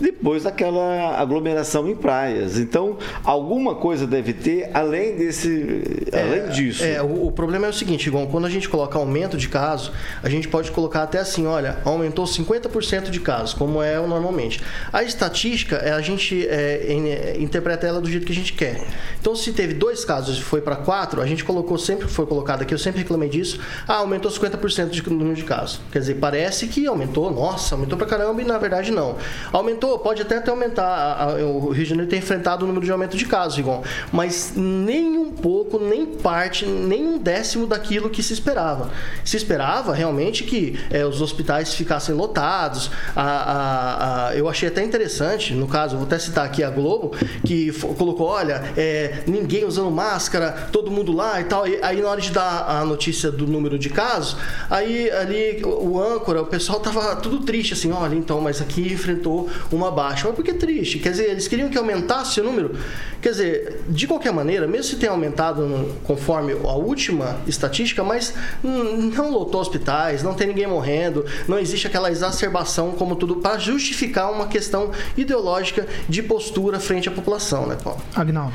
[0.00, 2.58] depois daquela aglomeração em praias.
[2.58, 6.84] Então, alguma coisa deve ter além desse, é, além disso.
[6.84, 9.92] É, o, o, problema é o seguinte, Igual, quando a gente coloca aumento de casos,
[10.22, 14.60] a gente pode colocar até assim, olha, aumentou 50% de casos como é normalmente.
[14.92, 18.84] A estatística, a gente é, interpreta ela do jeito que a gente quer.
[19.20, 22.62] Então, se teve dois casos e foi para quatro, a gente colocou sempre, foi colocado
[22.62, 25.80] aqui, eu sempre reclamei disso, ah, aumentou 50% de número de casos.
[25.92, 29.16] Quer dizer, parece que aumentou, nossa, aumentou para caramba e na verdade não.
[29.52, 33.16] Aumentou, pode até, até aumentar, o Rio de Janeiro tem enfrentado o número de aumento
[33.16, 38.32] de casos, igual, mas nem um pouco, nem parte, nem um décimo daquilo que se
[38.32, 38.90] esperava.
[39.24, 44.82] Se esperava realmente que é, os hospitais ficassem lotados, a, a, a, eu achei até
[44.82, 49.90] interessante, no caso, vou até citar aqui a Globo, que colocou, olha, é, ninguém usando
[49.90, 51.66] máscara, todo mundo lá e tal.
[51.66, 54.36] E, aí na hora de dar a notícia do número de casos,
[54.70, 58.92] aí ali o, o âncora, o pessoal tava tudo triste, assim, olha, então, mas aqui
[58.92, 60.26] enfrentou uma baixa.
[60.26, 60.98] Mas por que triste?
[60.98, 62.76] Quer dizer, eles queriam que aumentasse o número?
[63.20, 68.34] Quer dizer, de qualquer maneira, mesmo se tenha aumentado no, conforme a última estatística, mas
[68.62, 74.30] não lotou hospitais, não tem ninguém morrendo, não existe aquela exacerbação como tudo para justificar
[74.30, 78.00] uma questão ideológica de postura frente à população, né, Paulo?
[78.14, 78.52] Agnaldo.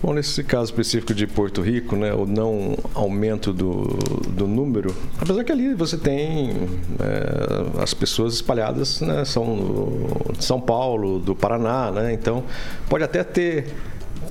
[0.00, 3.82] Bom, nesse caso específico de Porto Rico, né, o não aumento do,
[4.28, 6.50] do número, apesar que ali você tem
[7.00, 10.06] é, as pessoas espalhadas, né, são
[10.38, 12.44] de São Paulo, do Paraná, né, então
[12.88, 13.74] pode até ter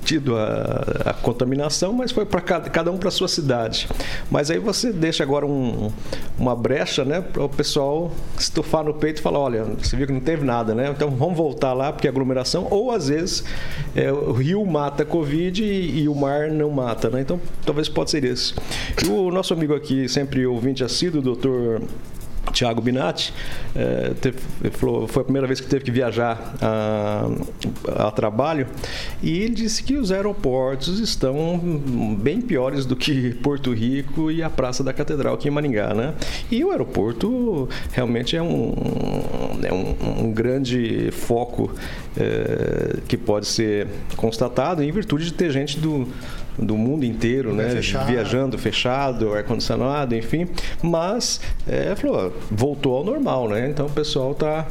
[0.04, 3.88] tido a, a contaminação, mas foi para cada, cada, um para sua cidade.
[4.30, 5.92] Mas aí você deixa agora um,
[6.38, 10.14] uma brecha, né, para o pessoal estufar no peito e falar, olha, você viu que
[10.14, 10.90] não teve nada, né?
[10.96, 12.68] Então vamos voltar lá porque é aglomeração.
[12.70, 13.44] Ou às vezes
[13.96, 17.22] é, o rio mata a Covid e, e, o mar não mata, né?
[17.22, 18.56] Então talvez pode ser isso.
[19.04, 21.82] E o nosso amigo aqui, sempre ouvinte assíduo, doutor
[22.52, 23.34] Tiago Binatti
[23.76, 24.40] é, teve,
[24.72, 27.28] falou, foi a primeira vez que teve que viajar a,
[28.08, 28.68] a, trabalho
[29.22, 31.60] e ele disse que os aeroportos estão
[32.20, 36.14] bem piores do que Porto Rico e a Praça da Catedral aqui em Maringá, né?
[36.50, 38.74] E o aeroporto realmente é um,
[39.64, 41.72] é um, um grande foco
[42.18, 46.08] é, que pode ser constatado em virtude de ter gente do
[46.58, 47.70] do mundo inteiro, né?
[47.70, 48.08] Fechado.
[48.08, 50.48] Viajando fechado, ar-condicionado, enfim.
[50.82, 53.70] Mas é, falou, voltou ao normal, né?
[53.70, 54.68] Então o pessoal está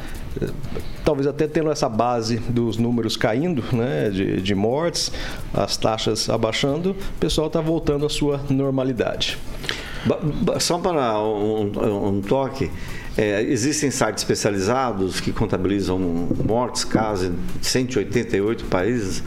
[1.04, 5.10] talvez até tendo essa base dos números caindo, né, de, de mortes,
[5.54, 9.38] as taxas abaixando, o pessoal está voltando à sua normalidade.
[10.60, 12.70] Só para um, um toque,
[13.16, 19.22] é, existem sites especializados que contabilizam mortes, casos em 188 países.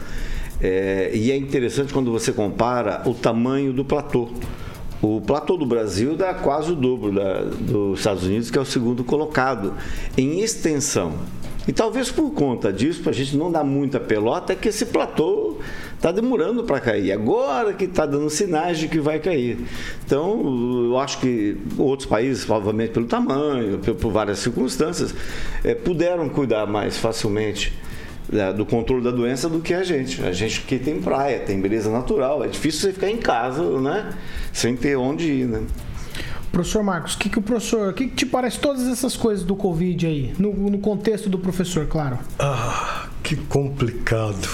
[0.60, 4.28] É, e é interessante quando você compara o tamanho do platô.
[5.02, 8.66] O platô do Brasil dá quase o dobro da, dos Estados Unidos, que é o
[8.66, 9.72] segundo colocado
[10.16, 11.14] em extensão.
[11.66, 14.86] E talvez por conta disso, para a gente não dar muita pelota, é que esse
[14.86, 15.56] platô
[15.94, 17.12] está demorando para cair.
[17.12, 19.58] Agora que está dando sinais de que vai cair.
[20.04, 25.14] Então, eu acho que outros países, provavelmente pelo tamanho, por várias circunstâncias,
[25.62, 27.72] é, puderam cuidar mais facilmente
[28.56, 30.22] do controle da doença do que a gente.
[30.22, 32.44] A gente que tem praia, tem beleza natural.
[32.44, 34.12] É difícil você ficar em casa, né?
[34.52, 35.62] Sem ter onde ir, né?
[36.52, 39.44] Professor Marcos, o que, que o professor, o que, que te parece todas essas coisas
[39.44, 40.32] do Covid aí?
[40.38, 42.18] No, no contexto do professor, claro.
[42.38, 44.48] Ah, que complicado.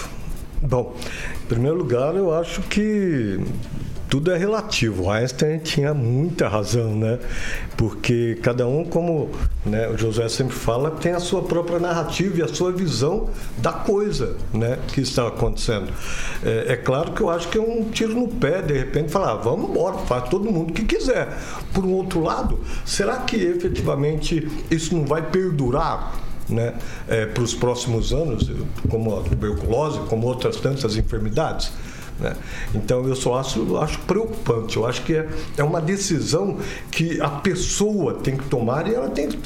[0.61, 0.95] Bom,
[1.43, 3.41] em primeiro lugar, eu acho que
[4.09, 5.11] tudo é relativo.
[5.11, 7.19] Einstein tinha muita razão, né?
[7.77, 9.31] Porque cada um, como
[9.65, 13.73] né, o José sempre fala, tem a sua própria narrativa e a sua visão da
[13.73, 15.93] coisa, né, que está acontecendo.
[16.43, 19.33] É, é claro que eu acho que é um tiro no pé, de repente, falar,
[19.33, 21.37] ah, vamos embora, faz todo mundo o que quiser.
[21.75, 26.25] Por um outro lado, será que efetivamente isso não vai perdurar?
[26.49, 26.75] Né,
[27.09, 28.49] é, para os próximos anos,
[28.89, 31.73] como a tuberculose, como outras tantas enfermidades.
[32.19, 32.35] Né?
[32.75, 34.77] Então eu só acho, acho preocupante.
[34.77, 36.59] Eu acho que é, é uma decisão
[36.91, 39.39] que a pessoa tem que tomar e ela tem que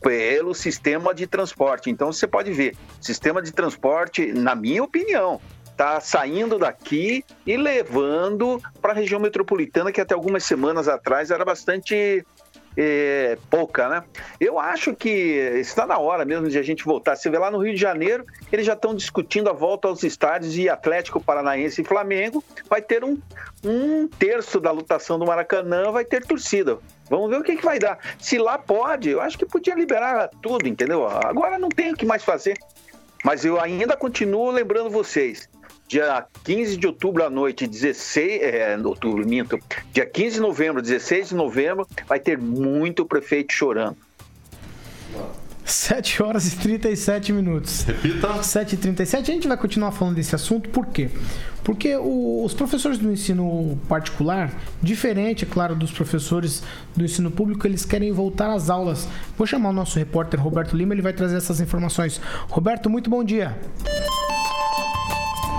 [0.00, 1.90] pelo sistema de transporte.
[1.90, 5.40] Então, você pode ver, sistema de transporte, na minha opinião,
[5.80, 11.44] está saindo daqui e levando para a região metropolitana, que até algumas semanas atrás era
[11.44, 12.24] bastante
[12.82, 14.02] é, pouca, né?
[14.40, 17.14] Eu acho que está na hora mesmo de a gente voltar.
[17.14, 20.56] Você vê lá no Rio de Janeiro, eles já estão discutindo a volta aos estádios
[20.56, 23.18] e Atlético Paranaense e Flamengo vai ter um,
[23.62, 26.78] um terço da lutação do Maracanã, vai ter torcida.
[27.10, 27.98] Vamos ver o que, que vai dar.
[28.18, 31.06] Se lá pode, eu acho que podia liberar tudo, entendeu?
[31.06, 32.56] Agora não tem o que mais fazer.
[33.22, 35.49] Mas eu ainda continuo lembrando vocês
[35.90, 39.58] dia 15 de outubro à noite, 16, é, outubro, minto,
[39.92, 43.96] dia 15 de novembro, 16 de novembro, vai ter muito prefeito chorando.
[45.64, 47.82] 7 horas e 37 minutos.
[47.82, 48.42] Repita.
[48.42, 51.10] 7 e 37 A gente vai continuar falando desse assunto, por quê?
[51.64, 56.62] Porque o, os professores do ensino particular, diferente, é claro, dos professores
[56.96, 59.08] do ensino público, eles querem voltar às aulas.
[59.36, 62.20] Vou chamar o nosso repórter Roberto Lima, ele vai trazer essas informações.
[62.48, 63.56] Roberto, muito bom dia.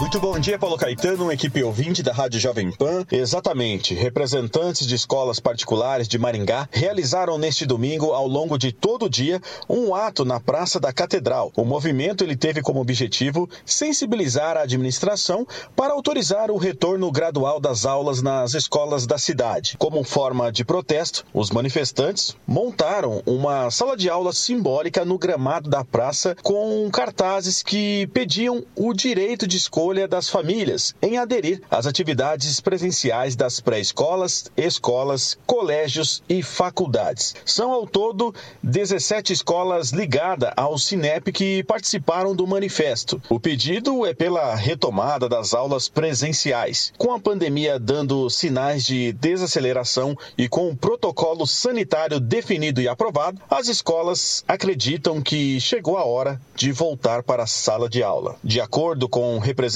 [0.02, 3.06] Muito bom dia, Paulo Caetano, equipe ouvinte da Rádio Jovem Pan.
[3.12, 9.10] Exatamente, representantes de escolas particulares de Maringá realizaram neste domingo, ao longo de todo o
[9.10, 11.52] dia, um ato na Praça da Catedral.
[11.56, 17.86] O movimento ele teve como objetivo sensibilizar a administração para autorizar o retorno gradual das
[17.86, 19.76] aulas nas escolas da cidade.
[19.78, 25.86] Como forma de protesto, os manifestantes montaram uma sala de aula simbólica no gramado da
[25.86, 31.86] praça com cartazes que pediam o direito de escolha escolha das famílias em aderir às
[31.86, 37.36] atividades presenciais das pré-escolas, escolas, colégios e faculdades.
[37.46, 43.22] São ao todo 17 escolas ligadas ao Cinep que participaram do manifesto.
[43.30, 46.94] O pedido é pela retomada das aulas presenciais.
[46.98, 53.42] Com a pandemia dando sinais de desaceleração e com o protocolo sanitário definido e aprovado,
[53.50, 58.38] as escolas acreditam que chegou a hora de voltar para a sala de aula.
[58.42, 59.71] De acordo com representantes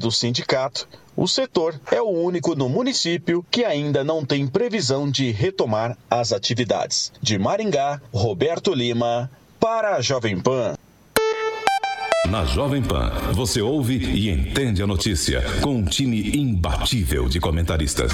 [0.00, 5.30] do sindicato, o setor é o único no município que ainda não tem previsão de
[5.30, 7.12] retomar as atividades.
[7.22, 9.30] De Maringá, Roberto Lima,
[9.60, 10.74] para a Jovem Pan.
[12.28, 18.12] Na Jovem Pan, você ouve e entende a notícia com um time imbatível de comentaristas.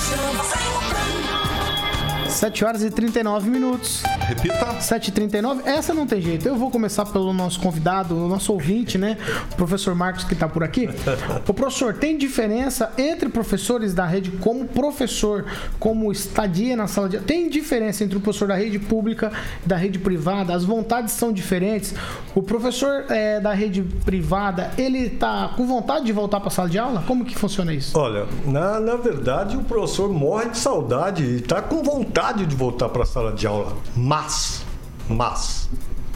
[2.40, 4.03] 7 horas e 39 minutos.
[4.20, 4.64] Repita.
[4.79, 5.66] 7h39.
[5.66, 6.48] Essa não tem jeito.
[6.48, 9.18] Eu vou começar pelo nosso convidado, o nosso ouvinte, né?
[9.53, 10.88] O professor Marcos, que está por aqui.
[11.46, 15.44] O professor, tem diferença entre professores da rede como professor,
[15.79, 17.26] como estadia na sala de aula?
[17.26, 19.33] Tem diferença entre o professor da rede pública
[19.64, 20.55] e da rede privada?
[20.55, 21.94] As vontades são diferentes?
[22.35, 26.68] O professor é, da rede privada, ele está com vontade de voltar para a sala
[26.68, 27.03] de aula?
[27.07, 27.98] Como que funciona isso?
[27.98, 32.88] Olha, na, na verdade, o professor morre de saudade e está com vontade de voltar
[32.88, 33.77] para a sala de aula.
[33.97, 34.64] Mas,
[35.09, 35.69] mas,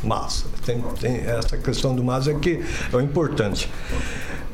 [0.02, 3.70] mas, tem, tem essa questão do mas é que é o importante.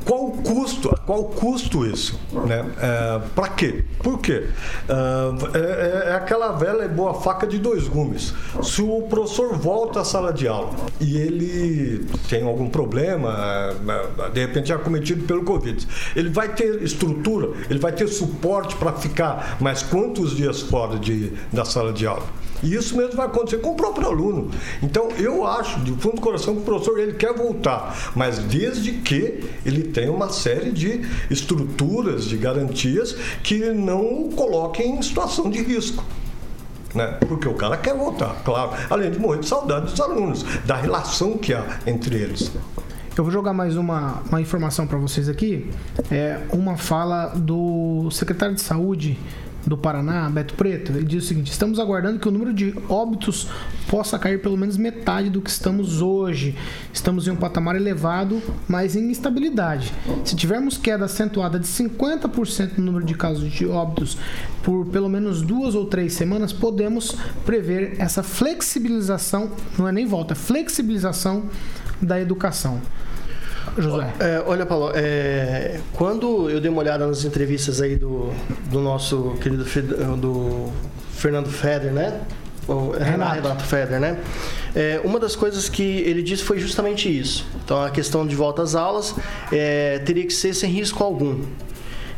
[0.05, 0.89] Qual o custo?
[1.05, 2.19] Qual o custo isso?
[2.31, 2.65] Né?
[2.79, 3.83] É, para quê?
[3.99, 4.47] Por quê?
[4.89, 8.33] É, é, é, aquela velha e boa faca de dois gumes.
[8.63, 13.75] Se o professor volta à sala de aula e ele tem algum problema,
[14.25, 18.75] é, de repente já cometido pelo Covid, ele vai ter estrutura, ele vai ter suporte
[18.75, 22.25] para ficar mais quantos dias fora de, da sala de aula?
[22.63, 24.51] E isso mesmo vai acontecer com o próprio aluno.
[24.81, 28.93] Então, eu acho, de fundo do coração, que o professor ele quer voltar, mas desde
[28.93, 35.49] que ele tenha uma série de estruturas, de garantias que não o coloquem em situação
[35.49, 36.03] de risco.
[36.93, 37.07] Né?
[37.27, 38.71] Porque o cara quer voltar, claro.
[38.89, 42.51] Além de morrer de saudade dos alunos, da relação que há entre eles.
[43.17, 45.69] Eu vou jogar mais uma, uma informação para vocês aqui.
[46.09, 49.19] É uma fala do secretário de saúde
[49.65, 53.47] do Paraná, Beto Preto, ele diz o seguinte: estamos aguardando que o número de óbitos
[53.87, 56.55] possa cair pelo menos metade do que estamos hoje.
[56.93, 59.93] Estamos em um patamar elevado, mas em instabilidade.
[60.23, 64.17] Se tivermos queda acentuada de 50% no número de casos de óbitos
[64.63, 70.33] por pelo menos duas ou três semanas, podemos prever essa flexibilização, não é nem volta,
[70.33, 71.43] é flexibilização
[72.01, 72.81] da educação.
[73.77, 74.13] José.
[74.19, 78.31] É, olha, Paulo, é, quando eu dei uma olhada nas entrevistas aí do,
[78.69, 79.63] do nosso querido
[80.17, 80.71] do
[81.13, 82.21] Fernando Feder, né?
[82.67, 83.35] O Renato.
[83.35, 84.17] Renato Feder, né?
[84.75, 87.45] É, uma das coisas que ele disse foi justamente isso.
[87.63, 89.15] Então, a questão de volta às aulas
[89.51, 91.41] é, teria que ser sem risco algum.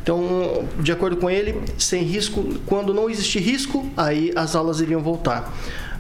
[0.02, 5.02] Então, de acordo com ele, sem risco, quando não existir risco, aí as aulas iriam
[5.02, 5.54] voltar.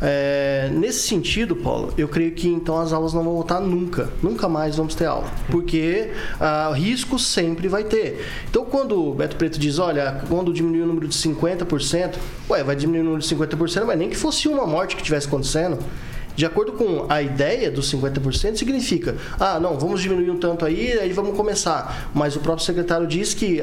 [0.05, 4.09] É, nesse sentido, Paulo, eu creio que então as aulas não vão voltar nunca.
[4.21, 5.31] Nunca mais vamos ter aula.
[5.49, 6.11] Porque
[6.41, 8.25] ah, risco sempre vai ter.
[8.49, 12.15] Então, quando o Beto Preto diz, olha, quando diminuir o número de 50%,
[12.49, 15.27] ué, vai diminuir o número de 50%, mas nem que fosse uma morte que estivesse
[15.27, 15.79] acontecendo.
[16.35, 20.93] De acordo com a ideia dos 50%, significa, ah, não, vamos diminuir um tanto aí,
[20.93, 22.09] aí vamos começar.
[22.13, 23.61] Mas o próprio secretário diz que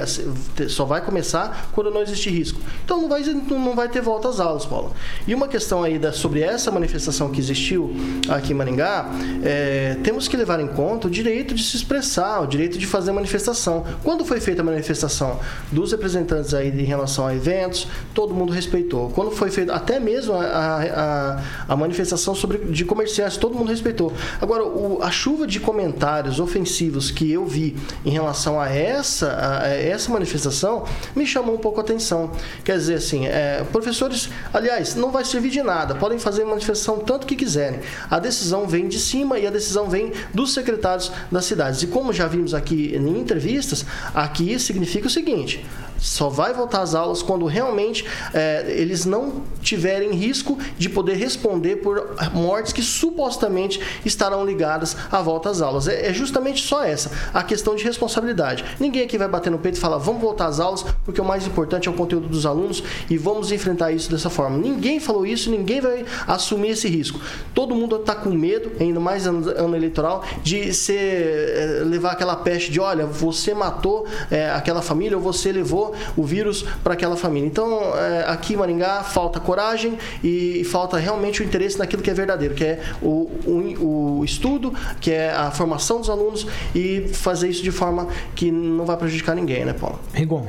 [0.69, 2.61] só vai começar quando não existe risco.
[2.85, 4.93] Então não vai, não vai ter volta às aulas, Paulo.
[5.27, 7.95] E uma questão aí da, sobre essa manifestação que existiu
[8.29, 9.11] aqui em Maringá,
[9.43, 13.13] é, temos que levar em conta o direito de se expressar, o direito de fazer
[13.13, 13.85] manifestação.
[14.03, 15.41] Quando foi feita a manifestação
[15.73, 19.11] dos representantes aí em relação a eventos, todo mundo respeitou.
[19.11, 24.13] Quando foi feita até mesmo a, a, a manifestação sobre de comerciantes, todo mundo respeitou.
[24.41, 29.69] Agora, o, a chuva de comentários ofensivos que eu vi em relação a essa, a
[29.69, 32.31] essa manifestação me chamou um pouco a atenção.
[32.65, 37.27] Quer dizer, assim, é, professores, aliás, não vai servir de nada, podem fazer manifestação tanto
[37.27, 37.81] que quiserem.
[38.11, 41.83] A decisão vem de cima e a decisão vem dos secretários das cidades.
[41.83, 45.65] E como já vimos aqui em entrevistas, aqui significa o seguinte:
[46.01, 51.77] só vai voltar às aulas quando realmente é, eles não tiverem risco de poder responder
[51.77, 55.87] por mortes que supostamente estarão ligadas à volta às aulas.
[55.87, 58.65] É, é justamente só essa, a questão de responsabilidade.
[58.79, 61.47] Ninguém aqui vai bater no peito e falar, vamos voltar às aulas, porque o mais
[61.47, 64.57] importante é o conteúdo dos alunos e vamos enfrentar isso dessa forma.
[64.57, 67.21] Ninguém falou isso, ninguém vai assumir esse risco.
[67.55, 72.37] Todo mundo está com medo, ainda mais ano, ano eleitoral, de ser, é, levar aquela
[72.37, 76.95] peste de, olha, você matou é, aquela família ou você levou levou o vírus para
[76.95, 77.47] aquela família.
[77.47, 82.15] Então, é, aqui em Maringá falta coragem e falta realmente o interesse naquilo que é
[82.15, 87.49] verdadeiro, que é o, o, o estudo, que é a formação dos alunos e fazer
[87.49, 89.99] isso de forma que não vai prejudicar ninguém, né, Paulo?
[90.15, 90.47] Rigon.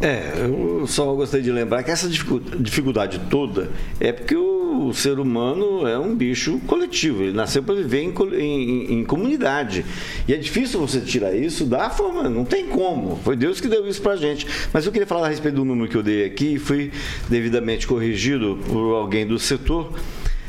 [0.00, 3.70] É, eu só gostaria de lembrar que essa dificu- dificuldade toda
[4.00, 8.92] é porque o ser humano é um bicho coletivo, ele nasceu para viver em, em-
[9.00, 9.84] em comunidade.
[10.28, 13.16] E é difícil você tirar isso da forma, não tem como.
[13.24, 14.46] Foi Deus que deu isso pra gente.
[14.72, 16.90] Mas eu queria falar a respeito do número que eu dei aqui e fui
[17.28, 19.92] devidamente corrigido por alguém do setor.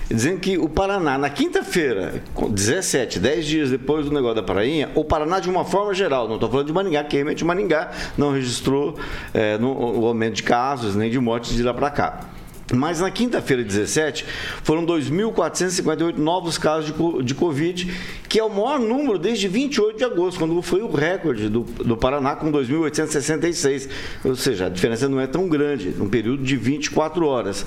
[0.09, 4.89] Dizendo que o Paraná, na quinta-feira, com 17, 10 dias depois do negócio da Prainha,
[4.95, 8.31] o Paraná, de uma forma geral, não estou falando de Maringá, que realmente Maringá não
[8.31, 8.95] registrou
[9.33, 12.19] eh, no- o aumento de casos nem de mortes de lá para cá.
[12.73, 14.25] Mas na quinta-feira, 17,
[14.61, 17.89] foram 2.458 novos casos de, co- de Covid,
[18.29, 21.95] que é o maior número desde 28 de agosto, quando foi o recorde do, do
[21.95, 23.89] Paraná, com 2.866.
[24.23, 27.65] Ou seja, a diferença não é tão grande, num período de 24 horas.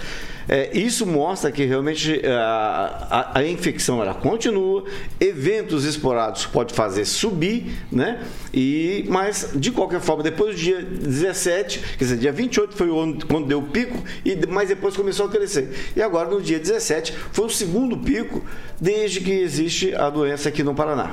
[0.49, 4.85] É, isso mostra que realmente é, a, a- a infecção ela continua,
[5.21, 8.21] eventos esporádicos pode fazer subir, né?
[8.53, 13.25] E, mas, de qualquer forma, depois do dia 17, quer dizer, dia 28 foi onde-
[13.27, 15.71] quando deu o pico, e, mas depois começou a crescer.
[15.95, 18.43] E agora, no dia 17, foi o segundo pico
[18.81, 21.13] desde que existe a doença aqui no Paraná.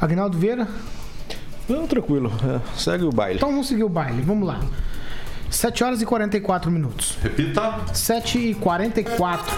[0.00, 0.68] Agnaldo Vieira?
[1.68, 2.32] Não, tranquilo.
[2.44, 3.36] é, segue o baile.
[3.36, 4.60] Então vamos seguir o baile, vamos lá.
[5.50, 7.18] 7 horas e 44 minutos.
[7.22, 7.80] Repita.
[7.92, 9.56] 7 e 44.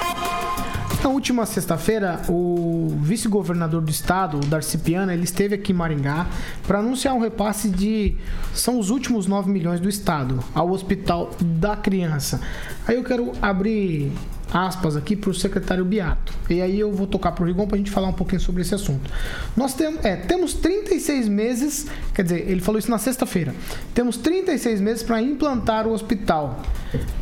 [1.05, 6.27] Na última sexta-feira, o vice-governador do estado, o Darcy Piana, ele esteve aqui em Maringá
[6.67, 8.17] para anunciar um repasse de.
[8.55, 12.41] São os últimos 9 milhões do estado ao Hospital da Criança.
[12.87, 14.13] Aí eu quero abrir
[14.51, 16.33] aspas aqui para o secretário Beato.
[16.49, 18.63] E aí eu vou tocar para o Rigon para a gente falar um pouquinho sobre
[18.63, 19.11] esse assunto.
[19.55, 23.55] Nós temos, é, temos 36 meses, quer dizer, ele falou isso na sexta-feira.
[23.93, 26.63] Temos 36 meses para implantar o hospital.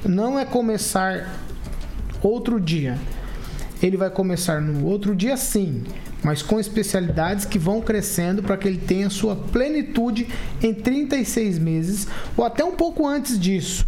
[0.05, 1.35] Não é começar
[2.23, 2.97] outro dia.
[3.83, 5.83] Ele vai começar no outro dia sim,
[6.23, 10.29] mas com especialidades que vão crescendo para que ele tenha sua plenitude
[10.63, 12.07] em 36 meses
[12.37, 13.87] ou até um pouco antes disso.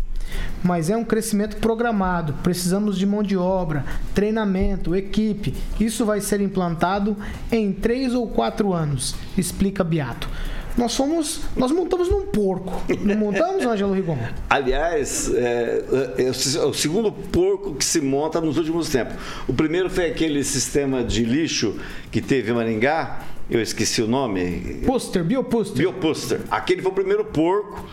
[0.64, 2.32] Mas é um crescimento programado.
[2.42, 3.84] Precisamos de mão de obra,
[4.14, 5.54] treinamento, equipe.
[5.78, 7.16] Isso vai ser implantado
[7.52, 10.28] em três ou quatro anos, explica Beato.
[10.76, 12.82] Nós fomos, nós montamos num porco.
[13.00, 14.18] Não montamos, Ângelo Rigon?
[14.50, 15.84] Aliás, é,
[16.18, 16.30] é é
[16.64, 19.14] o segundo porco que se monta nos últimos tempos.
[19.46, 21.76] O primeiro foi aquele sistema de lixo
[22.10, 23.20] que teve em Maringá,
[23.50, 24.80] eu esqueci o nome.
[24.86, 25.76] Puster, Biopuster.
[25.76, 26.40] Biopuster.
[26.50, 27.86] Aquele foi o primeiro porco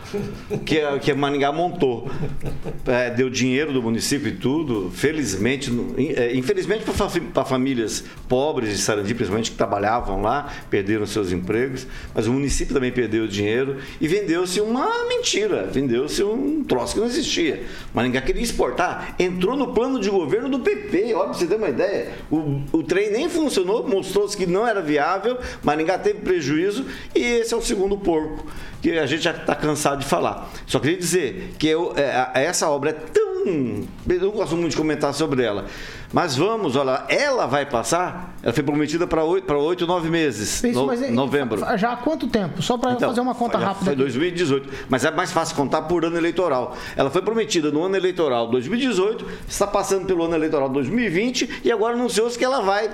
[0.64, 2.10] que a, que a Maringá montou.
[2.86, 4.90] É, deu dinheiro do município e tudo.
[4.90, 5.70] Felizmente,
[6.16, 6.84] é, infelizmente
[7.32, 12.74] para famílias pobres de Sarandi, principalmente que trabalhavam lá, perderam seus empregos, mas o município
[12.74, 17.64] também perdeu dinheiro e vendeu-se uma mentira, vendeu-se um troço que não existia.
[17.92, 21.68] Maringá queria exportar, entrou no plano de governo do PP, olha, pra você ter uma
[21.68, 22.12] ideia.
[22.30, 26.84] O, o trem nem funcionou, mostrou-se que não era viável, Maringá teve prejuízo
[27.14, 28.46] e esse é o segundo porco
[28.80, 30.50] que a gente já está cansado de falar.
[30.66, 33.32] Só queria dizer que eu- é, essa obra é tão.
[33.44, 35.64] Eu não gosto muito de comentar sobre ela.
[36.12, 38.36] Mas vamos, olha, ela vai passar.
[38.42, 40.62] Ela foi prometida para oito, para oito, nove meses.
[40.62, 41.58] Isso, no- mas é- novembro.
[41.76, 42.62] Já há quanto tempo?
[42.62, 43.84] Só para Então, fazer uma conta rápida.
[43.86, 44.02] Foi aqui.
[44.02, 44.68] 2018.
[44.88, 46.76] Mas é mais fácil contar por ano eleitoral.
[46.96, 51.94] Ela foi prometida no ano eleitoral 2018, está passando pelo ano eleitoral 2020 e agora
[51.94, 52.90] anunciou-se que ela vai.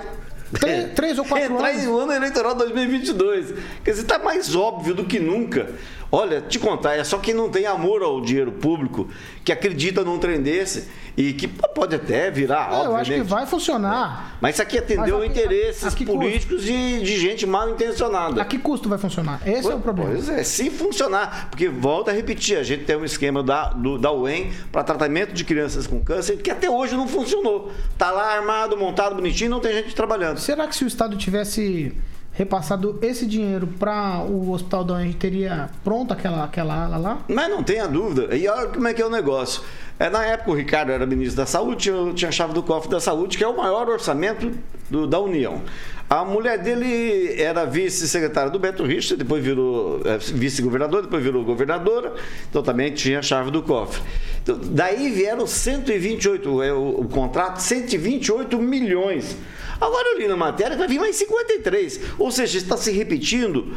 [0.57, 1.83] Três, três ou quatro Entrar anos.
[1.83, 3.53] no ano eleitoral 2022.
[3.83, 5.69] Quer dizer, está mais óbvio do que nunca.
[6.11, 9.07] Olha, te contar, é só quem não tem amor ao dinheiro público
[9.43, 13.45] que acredita num trem desse e que pode até virar, É, eu acho que vai
[13.45, 14.37] funcionar.
[14.41, 18.41] Mas isso aqui atendeu a interesses a que políticos de, de gente mal intencionada.
[18.41, 19.41] A que custo vai funcionar?
[19.45, 20.11] Esse é o problema.
[20.11, 21.49] Pois é, se funcionar.
[21.49, 25.33] Porque, volta a repetir, a gente tem um esquema da, do, da UEM para tratamento
[25.33, 27.71] de crianças com câncer que até hoje não funcionou.
[27.97, 30.39] Tá lá armado, montado, bonitinho, não tem gente trabalhando.
[30.39, 31.93] Será que se o Estado tivesse
[32.39, 37.17] repassado esse dinheiro para o Hospital da UEM, teria pronto aquela, aquela ala lá?
[37.27, 38.33] Mas não tenha dúvida.
[38.33, 39.61] E olha como é que é o negócio.
[39.99, 42.89] É, na época o Ricardo era ministro da Saúde, eu tinha a chave do cofre
[42.89, 44.49] da saúde, que é o maior orçamento
[44.89, 45.61] do- da União.
[46.09, 52.13] A mulher dele era vice-secretária do Beto Richter, depois virou é, vice-governador, depois virou governadora,
[52.49, 54.01] então também tinha a chave do cofre.
[54.41, 59.35] Então, daí vieram 128, é, o, o contrato, 128 milhões.
[59.79, 62.01] Agora eu li na matéria que vai vir mais 53.
[62.17, 63.75] Ou seja, está se repetindo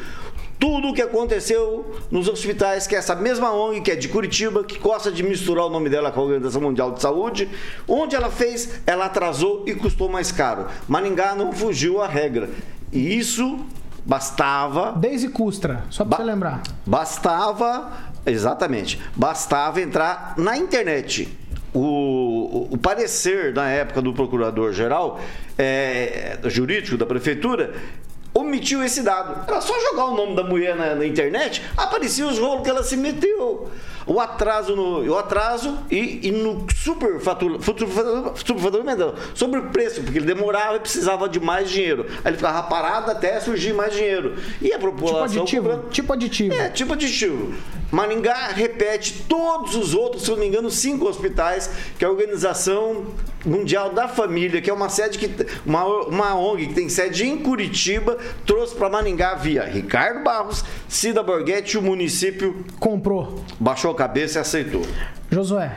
[0.58, 4.62] tudo o que aconteceu nos hospitais, que é essa mesma ONG, que é de Curitiba,
[4.62, 7.48] que gosta de misturar o nome dela com a Organização Mundial de Saúde,
[7.88, 10.66] onde ela fez, ela atrasou e custou mais caro.
[10.86, 12.48] Maringá não fugiu à regra.
[12.92, 13.58] E isso
[14.04, 14.92] bastava.
[14.92, 16.62] Desde Custra, só para você lembrar.
[16.86, 19.00] Bastava Exatamente.
[19.16, 21.28] Bastava entrar na internet.
[21.74, 25.20] O, o, o parecer na época do procurador-geral
[25.58, 27.72] é, jurídico da prefeitura
[28.34, 29.44] omitiu esse dado.
[29.46, 32.82] Era só jogar o nome da mulher na, na internet, aparecia os rolos que ela
[32.82, 33.70] se meteu.
[34.04, 37.62] O atraso no o atraso e, e no superfaturamento,
[38.34, 38.58] super
[39.34, 42.06] sobre o preço, porque ele demorava e precisava de mais dinheiro.
[42.24, 44.34] Aí ele ficava parado até surgir mais dinheiro.
[44.60, 45.44] E a população.
[45.44, 45.90] Tipo aditivo.
[45.90, 46.54] Tipo aditivo.
[46.54, 47.54] É, tipo aditivo.
[47.92, 53.08] Maringá repete todos os outros, se não me engano, cinco hospitais que a Organização
[53.44, 55.30] Mundial da Família, que é uma sede que
[55.66, 58.16] uma, uma ONG que tem sede em Curitiba,
[58.46, 64.40] trouxe para Maringá via Ricardo Barros, Cida Borghetti, o município comprou, baixou a cabeça e
[64.40, 64.82] aceitou.
[65.30, 65.76] Josué.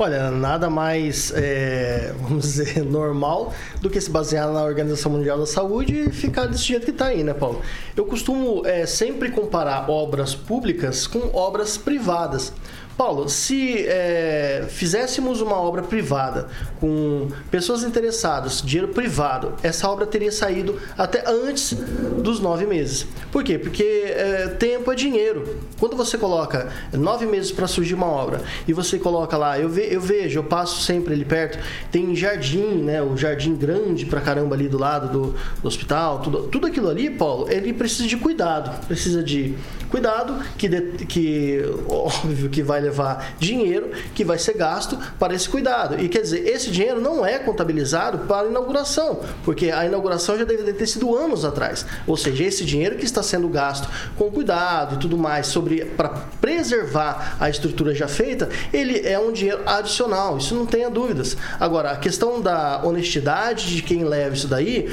[0.00, 5.46] Olha, nada mais, é, vamos dizer, normal do que se basear na Organização Mundial da
[5.46, 7.60] Saúde e ficar desse jeito que está aí, né, Paulo?
[7.96, 12.52] Eu costumo é, sempre comparar obras públicas com obras privadas.
[12.98, 16.48] Paulo, se é, fizéssemos uma obra privada
[16.80, 21.74] com pessoas interessadas, dinheiro privado, essa obra teria saído até antes
[22.20, 23.06] dos nove meses.
[23.30, 23.56] Por quê?
[23.56, 25.60] Porque é, tempo é dinheiro.
[25.78, 29.86] Quando você coloca nove meses para surgir uma obra e você coloca lá, eu, ve,
[29.94, 31.56] eu vejo, eu passo sempre ali perto,
[31.92, 33.00] tem jardim, né?
[33.00, 37.10] O jardim grande pra caramba ali do lado do, do hospital, tudo, tudo aquilo ali,
[37.10, 39.54] Paulo, ele precisa de cuidado, precisa de
[39.88, 45.48] cuidado que, de, que óbvio que vai levar dinheiro que vai ser gasto para esse
[45.48, 46.00] cuidado.
[46.00, 50.44] E quer dizer, esse dinheiro não é contabilizado para a inauguração, porque a inauguração já
[50.44, 51.86] deve ter sido anos atrás.
[52.06, 56.08] Ou seja, esse dinheiro que está sendo gasto com cuidado e tudo mais sobre para
[56.40, 61.36] preservar a estrutura já feita, ele é um dinheiro adicional, isso não tenha dúvidas.
[61.58, 64.88] Agora, a questão da honestidade de quem leva isso daí,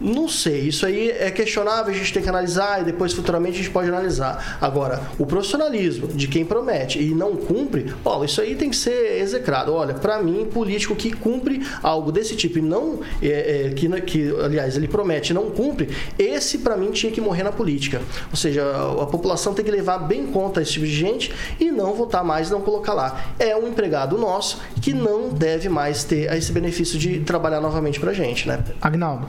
[0.00, 3.58] não sei, isso aí é questionável, a gente tem que analisar e depois futuramente a
[3.58, 4.58] gente pode analisar.
[4.60, 9.20] Agora, o profissionalismo de quem promete e não cumpre, ó, isso aí tem que ser
[9.20, 9.74] execrado.
[9.74, 14.34] Olha, para mim, político que cumpre algo desse tipo e não, é, é, que, que,
[14.42, 18.00] aliás, ele promete e não cumpre, esse para mim tinha que morrer na política.
[18.30, 21.70] Ou seja, a, a população tem que levar bem conta esse tipo de gente e
[21.70, 23.34] não votar mais, não colocar lá.
[23.38, 28.12] É um empregado nosso que não deve mais ter esse benefício de trabalhar novamente pra
[28.12, 28.64] gente, né?
[28.80, 29.26] Agnaldo.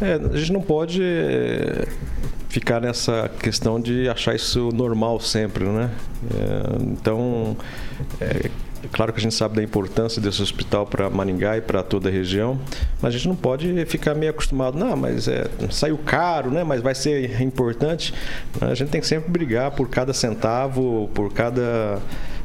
[0.00, 1.86] É, a gente não pode é,
[2.48, 5.90] ficar nessa questão de achar isso normal sempre, né?
[6.34, 7.56] É, então,
[8.20, 8.50] é,
[8.92, 12.12] claro que a gente sabe da importância desse hospital para Maringá e para toda a
[12.12, 12.58] região,
[13.00, 16.62] mas a gente não pode ficar meio acostumado, não, mas é, saiu caro, né?
[16.62, 18.12] Mas vai ser importante.
[18.60, 21.98] A gente tem que sempre brigar por cada centavo, por cada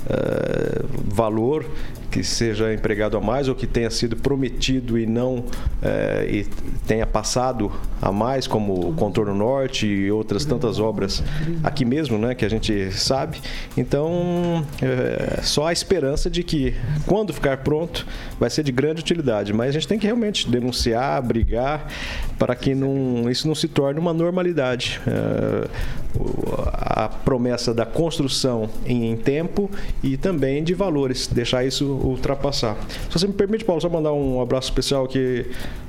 [0.05, 1.65] uh, valor
[2.11, 5.45] que seja empregado a mais ou que tenha sido prometido e não
[5.81, 6.43] é, e
[6.85, 11.23] tenha passado a mais, como o Contorno Norte e outras tantas obras
[11.63, 13.39] aqui mesmo, né, que a gente sabe.
[13.77, 18.05] Então, é, só a esperança de que, quando ficar pronto,
[18.39, 19.53] vai ser de grande utilidade.
[19.53, 21.87] Mas a gente tem que realmente denunciar, brigar,
[22.37, 24.99] para que não, isso não se torne uma normalidade.
[25.07, 26.01] É,
[26.73, 29.69] a promessa da construção em tempo
[30.03, 32.75] e também de valores, deixar isso ultrapassar.
[33.09, 35.45] Se você me permite, Paulo, só mandar um abraço especial aqui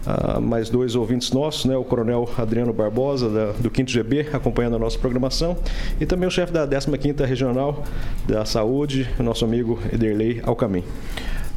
[0.07, 1.77] a mais dois ouvintes nossos, né?
[1.77, 5.57] O Coronel Adriano Barbosa, da, do 5 GB, acompanhando a nossa programação,
[6.01, 7.83] e também o chefe da 15ª Regional
[8.27, 10.85] da Saúde, nosso amigo Ederley Alcamin.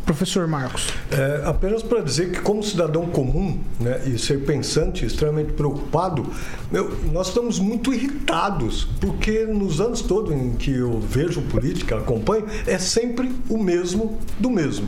[0.05, 0.89] Professor Marcos.
[1.11, 6.25] É, apenas para dizer que, como cidadão comum né, e ser pensante, extremamente preocupado,
[6.71, 12.45] meu, nós estamos muito irritados, porque nos anos todos em que eu vejo política, acompanho,
[12.67, 14.87] é sempre o mesmo do mesmo.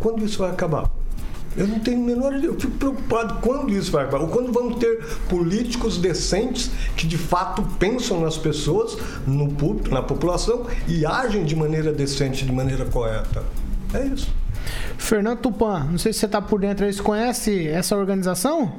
[0.00, 0.90] Quando isso vai acabar?
[1.56, 2.48] Eu não tenho a menor ideia.
[2.48, 4.24] Eu fico preocupado quando isso vai acabar.
[4.24, 10.02] Ou quando vamos ter políticos decentes que de fato pensam nas pessoas, no público, na
[10.02, 13.44] população e agem de maneira decente, de maneira correta.
[13.94, 14.34] É isso.
[14.98, 18.74] Fernando Tupan, não sei se você está por dentro aí, você conhece essa organização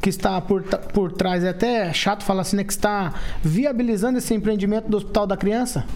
[0.00, 4.34] que está por, por trás, é até chato falar assim, né, que está viabilizando esse
[4.34, 5.86] empreendimento do Hospital da Criança?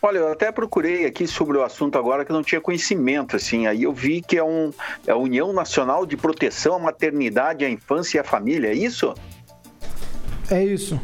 [0.00, 3.66] Olha, eu até procurei aqui sobre o assunto agora que eu não tinha conhecimento, assim,
[3.66, 4.70] aí eu vi que é, um,
[5.06, 9.14] é a União Nacional de Proteção à Maternidade, à Infância e à Família, é isso?
[10.50, 11.00] É isso.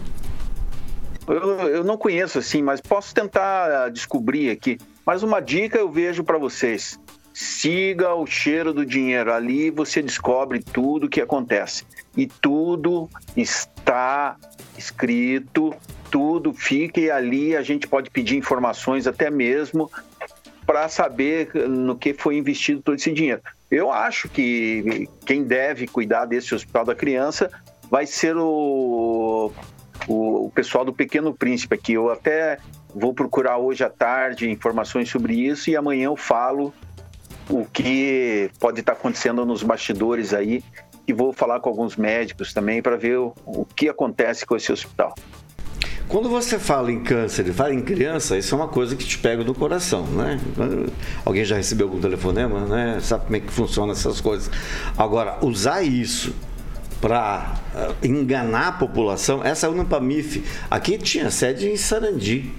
[1.27, 4.79] Eu, eu não conheço, assim, mas posso tentar descobrir aqui.
[5.05, 6.99] Mas uma dica eu vejo para vocês:
[7.33, 9.33] siga o cheiro do dinheiro.
[9.33, 11.85] Ali você descobre tudo o que acontece.
[12.17, 14.37] E tudo está
[14.77, 15.75] escrito,
[16.11, 19.91] tudo fica e ali a gente pode pedir informações até mesmo
[20.67, 23.41] para saber no que foi investido todo esse dinheiro.
[23.71, 27.51] Eu acho que quem deve cuidar desse hospital da criança
[27.91, 29.51] vai ser o,
[30.07, 31.95] o, o pessoal do Pequeno Príncipe aqui.
[31.95, 32.59] Eu até
[32.95, 36.73] Vou procurar hoje à tarde informações sobre isso e amanhã eu falo
[37.49, 40.63] o que pode estar acontecendo nos bastidores aí
[41.07, 44.71] e vou falar com alguns médicos também para ver o, o que acontece com esse
[44.71, 45.15] hospital.
[46.09, 49.19] Quando você fala em câncer e fala em criança, isso é uma coisa que te
[49.19, 50.39] pega do coração, né?
[51.25, 52.99] Alguém já recebeu algum telefonema, né?
[53.01, 54.51] Sabe como é que funcionam essas coisas.
[54.99, 56.35] Agora, usar isso
[57.01, 62.53] para uh, enganar a população, essa Unipamif aqui tinha sede em Sarandi.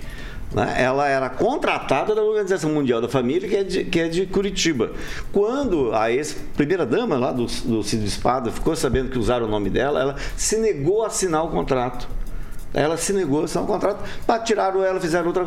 [0.53, 0.75] Né?
[0.77, 4.91] Ela era contratada da Organização Mundial da Família, que é de, que é de Curitiba.
[5.31, 9.99] Quando a ex-primeira-dama lá do, do Cid Espada ficou sabendo que usaram o nome dela,
[9.99, 12.07] ela se negou a assinar o contrato.
[12.73, 14.03] Ela se negou a assinar o contrato,
[14.43, 15.43] tiraram ela, fizeram outra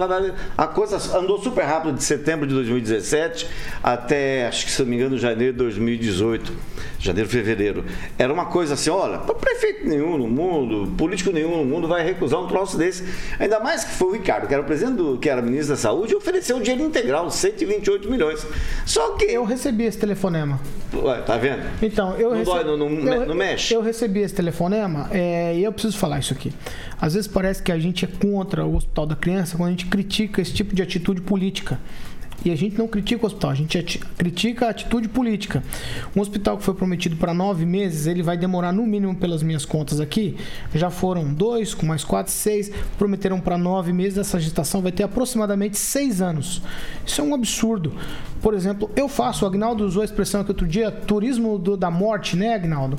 [0.57, 3.49] A coisa andou super rápido de setembro de 2017
[3.83, 6.76] até, acho que se não me engano, janeiro de 2018
[7.07, 7.85] janeiro, fevereiro.
[8.19, 12.41] Era uma coisa assim, olha, prefeito nenhum no mundo, político nenhum no mundo vai recusar
[12.41, 13.05] um troço desse.
[13.39, 15.77] Ainda mais que foi o Ricardo, que era o presidente do, que era ministro da
[15.77, 18.47] Saúde, ofereceu o dinheiro integral, 128 milhões.
[18.85, 20.61] Só que eu recebi esse telefonema.
[20.95, 21.63] Ué, tá vendo?
[21.83, 23.75] Então, eu não, recebi, dói, não, não, eu, não mexe.
[23.75, 26.53] Eu recebi esse telefonema é, e eu preciso falar isso aqui.
[27.01, 29.87] Às vezes parece que a gente é contra o Hospital da Criança quando a gente
[29.87, 31.79] critica esse tipo de atitude política.
[32.47, 35.65] E a gente não critica o hospital, a gente critica a atitude política.
[36.15, 39.65] Um hospital que foi prometido para nove meses, ele vai demorar no mínimo, pelas minhas
[39.65, 40.37] contas aqui,
[40.73, 45.03] já foram dois, com mais quatro, seis, prometeram para nove meses, essa gestação vai ter
[45.03, 46.63] aproximadamente seis anos.
[47.05, 47.93] Isso é um absurdo.
[48.41, 51.91] Por exemplo, eu faço, o Agnaldo usou a expressão aqui outro dia, turismo do, da
[51.91, 52.97] morte, né, Agnaldo?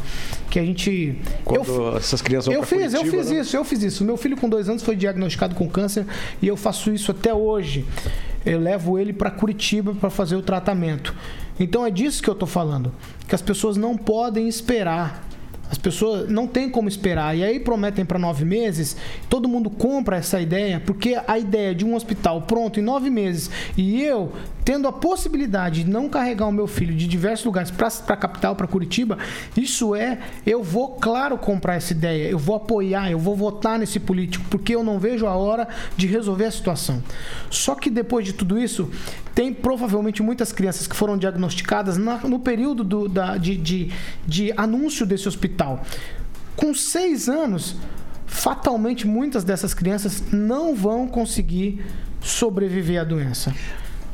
[0.49, 1.21] Que a gente.
[1.45, 3.39] Quando eu, essas crianças vão Eu fiz, Curitiba, eu fiz né?
[3.39, 4.03] isso, eu fiz isso.
[4.03, 6.05] Meu filho com dois anos foi diagnosticado com câncer
[6.41, 7.85] e eu faço isso até hoje
[8.51, 11.13] eu levo ele para Curitiba para fazer o tratamento.
[11.59, 12.93] Então é disso que eu estou falando,
[13.27, 15.26] que as pessoas não podem esperar.
[15.69, 17.35] As pessoas não têm como esperar.
[17.37, 18.95] E aí prometem para nove meses.
[19.29, 23.49] Todo mundo compra essa ideia, porque a ideia de um hospital pronto em nove meses
[23.75, 24.31] e eu
[24.67, 28.53] tendo a possibilidade de não carregar o meu filho de diversos lugares para a capital,
[28.53, 29.17] para Curitiba,
[29.55, 33.97] isso é, eu vou, claro, comprar essa ideia, eu vou apoiar, eu vou votar nesse
[33.97, 37.01] político, porque eu não vejo a hora de resolver a situação.
[37.49, 38.91] Só que depois de tudo isso,
[39.37, 43.91] tem provavelmente muitas crianças que foram diagnosticadas na, no período do, da, de, de,
[44.25, 45.83] de anúncio desse hospital.
[46.55, 47.75] Com seis anos,
[48.25, 51.85] fatalmente muitas dessas crianças não vão conseguir
[52.19, 53.53] sobreviver à doença.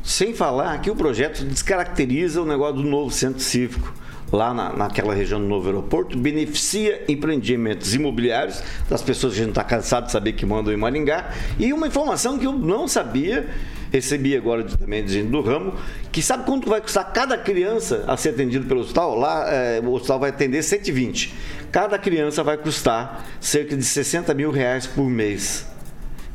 [0.02, 3.94] Sem falar que o projeto descaracteriza o negócio do novo centro cívico.
[4.30, 9.52] Lá na, naquela região do novo aeroporto, beneficia empreendimentos imobiliários das pessoas que a gente
[9.52, 11.30] está cansado de saber que mandam em Maringá.
[11.58, 13.48] E uma informação que eu não sabia,
[13.94, 15.74] recebi agora também de gente do ramo,
[16.10, 19.16] que sabe quanto vai custar cada criança a ser atendida pelo hospital?
[19.16, 21.32] Lá é, o hospital vai atender 120.
[21.70, 25.64] Cada criança vai custar cerca de 60 mil reais por mês.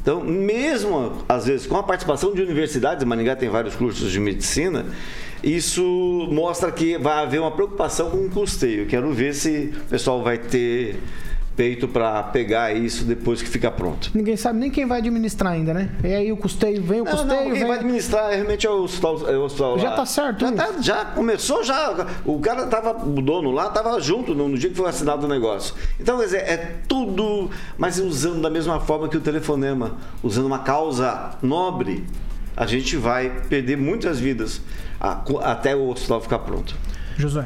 [0.01, 4.85] Então, mesmo às vezes com a participação de universidades, Maringá tem vários cursos de medicina,
[5.43, 5.83] isso
[6.31, 8.85] mostra que vai haver uma preocupação com o custeio.
[8.87, 10.95] Quero ver se o pessoal vai ter
[11.59, 14.09] peito para pegar isso depois que fica pronto.
[14.15, 15.89] Ninguém sabe nem quem vai administrar ainda, né?
[16.01, 17.67] E aí o custeio, vem o Não, custeio, não, quem vem...
[17.67, 19.95] vai administrar realmente é o hospital, é o hospital Já lá.
[19.97, 22.07] tá certo Já, tá- já começou, já.
[22.23, 25.29] O cara tava, o dono lá tava junto no, no dia que foi assinado o
[25.29, 25.75] negócio.
[25.99, 30.59] Então, quer dizer, é tudo, mas usando da mesma forma que o telefonema, usando uma
[30.59, 32.05] causa nobre,
[32.55, 34.61] a gente vai perder muitas vidas
[35.43, 36.73] até o hospital ficar pronto.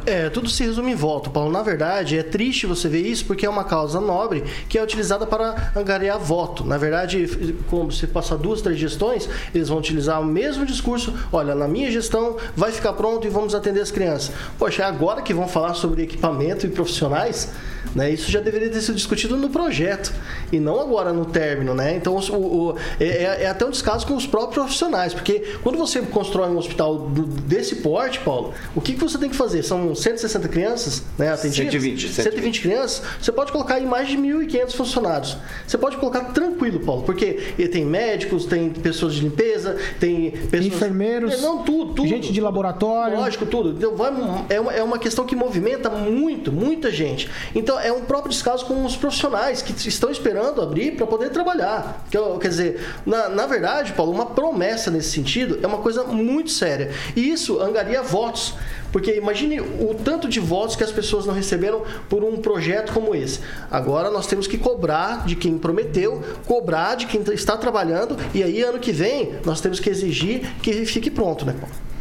[0.06, 1.52] É, tudo se resume em voto, Paulo.
[1.52, 5.26] Na verdade, é triste você ver isso porque é uma causa nobre que é utilizada
[5.26, 6.64] para angariar voto.
[6.64, 7.28] Na verdade,
[7.70, 11.14] como se passar duas, três gestões, eles vão utilizar o mesmo discurso.
[11.32, 14.32] Olha, na minha gestão vai ficar pronto e vamos atender as crianças.
[14.60, 17.52] Poxa, é agora que vão falar sobre equipamento e profissionais,
[17.96, 18.10] né?
[18.12, 20.12] Isso já deveria ter sido discutido no projeto
[20.52, 21.96] e não agora no término, né?
[21.96, 26.02] Então, o, o- é, é até um descaso com os próprios profissionais, porque quando você
[26.02, 29.64] constrói um hospital do- desse porte, Paulo, o que, que você tem que fazer?
[29.64, 31.32] São 160 crianças, né?
[31.32, 31.72] Atendidas?
[31.74, 33.02] 120, 120 crianças.
[33.22, 35.38] Você pode colocar aí mais de 1.500 funcionários.
[35.68, 37.34] Você pode colocar tranquilo, Paulo, porque
[37.72, 40.64] tem médicos, tem pessoas de limpeza, tem pessoas...
[40.74, 42.08] Enfermeiros, É, Não, tudo, tudo.
[42.08, 43.18] gente de laboratório.
[43.18, 43.72] Lógico, tudo.
[43.72, 44.14] Então, vai-
[44.50, 47.30] é, uma, é uma questão que movimenta muito, muita gente.
[47.54, 52.06] Então, é um próprio descaso com os profissionais que estão esperando abrir para poder trabalhar.
[52.10, 56.92] Quer dizer, na, na verdade, Paulo, uma promessa nesse sentido é uma coisa muito séria.
[57.16, 58.56] E isso angaria votos.
[58.92, 63.16] Porque imagine o tanto de votos que as pessoas não receberam por um projeto como
[63.16, 63.40] esse.
[63.72, 68.62] Agora nós temos que cobrar de quem prometeu, cobrar de quem está trabalhando, e aí
[68.62, 71.93] ano que vem nós temos que exigir que fique pronto, né, Paulo?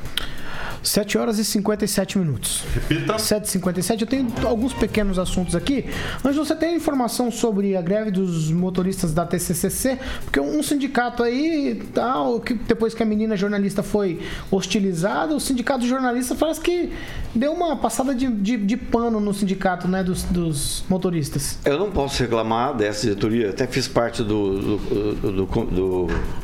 [0.82, 2.64] 7 horas e 57 minutos.
[2.74, 3.14] Repita.
[3.16, 4.00] 7h57.
[4.00, 5.86] Eu tenho alguns pequenos assuntos aqui.
[6.24, 9.98] Ângelo, você tem informação sobre a greve dos motoristas da TCCC?
[10.24, 14.20] Porque um sindicato aí, tal, que depois que a menina jornalista foi
[14.50, 16.92] hostilizada, o sindicato de jornalistas parece que
[17.34, 21.58] deu uma passada de, de, de pano no sindicato né, dos, dos motoristas.
[21.64, 24.58] Eu não posso reclamar dessa diretoria, até fiz parte do.
[24.60, 24.76] do,
[25.14, 26.41] do, do- do-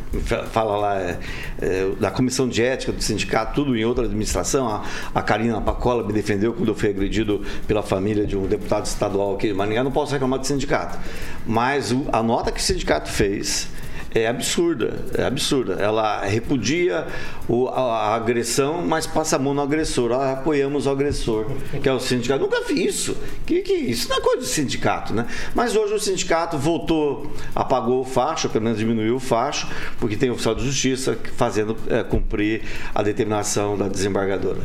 [0.50, 1.18] fala lá, é,
[1.60, 4.68] é, da comissão de ética do sindicato, tudo em outra administração.
[4.68, 4.82] A,
[5.14, 9.34] a Karina Pacola me defendeu quando eu fui agredido pela família de um deputado estadual
[9.34, 9.84] aqui de Maringá.
[9.84, 10.98] Não posso reclamar do sindicato.
[11.46, 13.68] Mas o- a nota que o sindicato fez.
[14.14, 15.74] É absurda, é absurda.
[15.74, 17.06] Ela repudia
[17.46, 17.80] o- a,
[18.12, 20.12] a agressão, mas passa a mão no agressor.
[20.12, 21.46] Ah, apoiamos o agressor,
[21.82, 22.40] que é o sindicato.
[22.42, 23.14] Nunca vi isso.
[23.44, 25.26] Que, que isso não é coisa de sindicato, né?
[25.54, 29.68] Mas hoje o sindicato voltou, apagou o facho, pelo menos diminuiu o facho,
[30.00, 32.62] porque tem oficial de justiça fazendo é, cumprir
[32.94, 34.58] a determinação da desembargadora.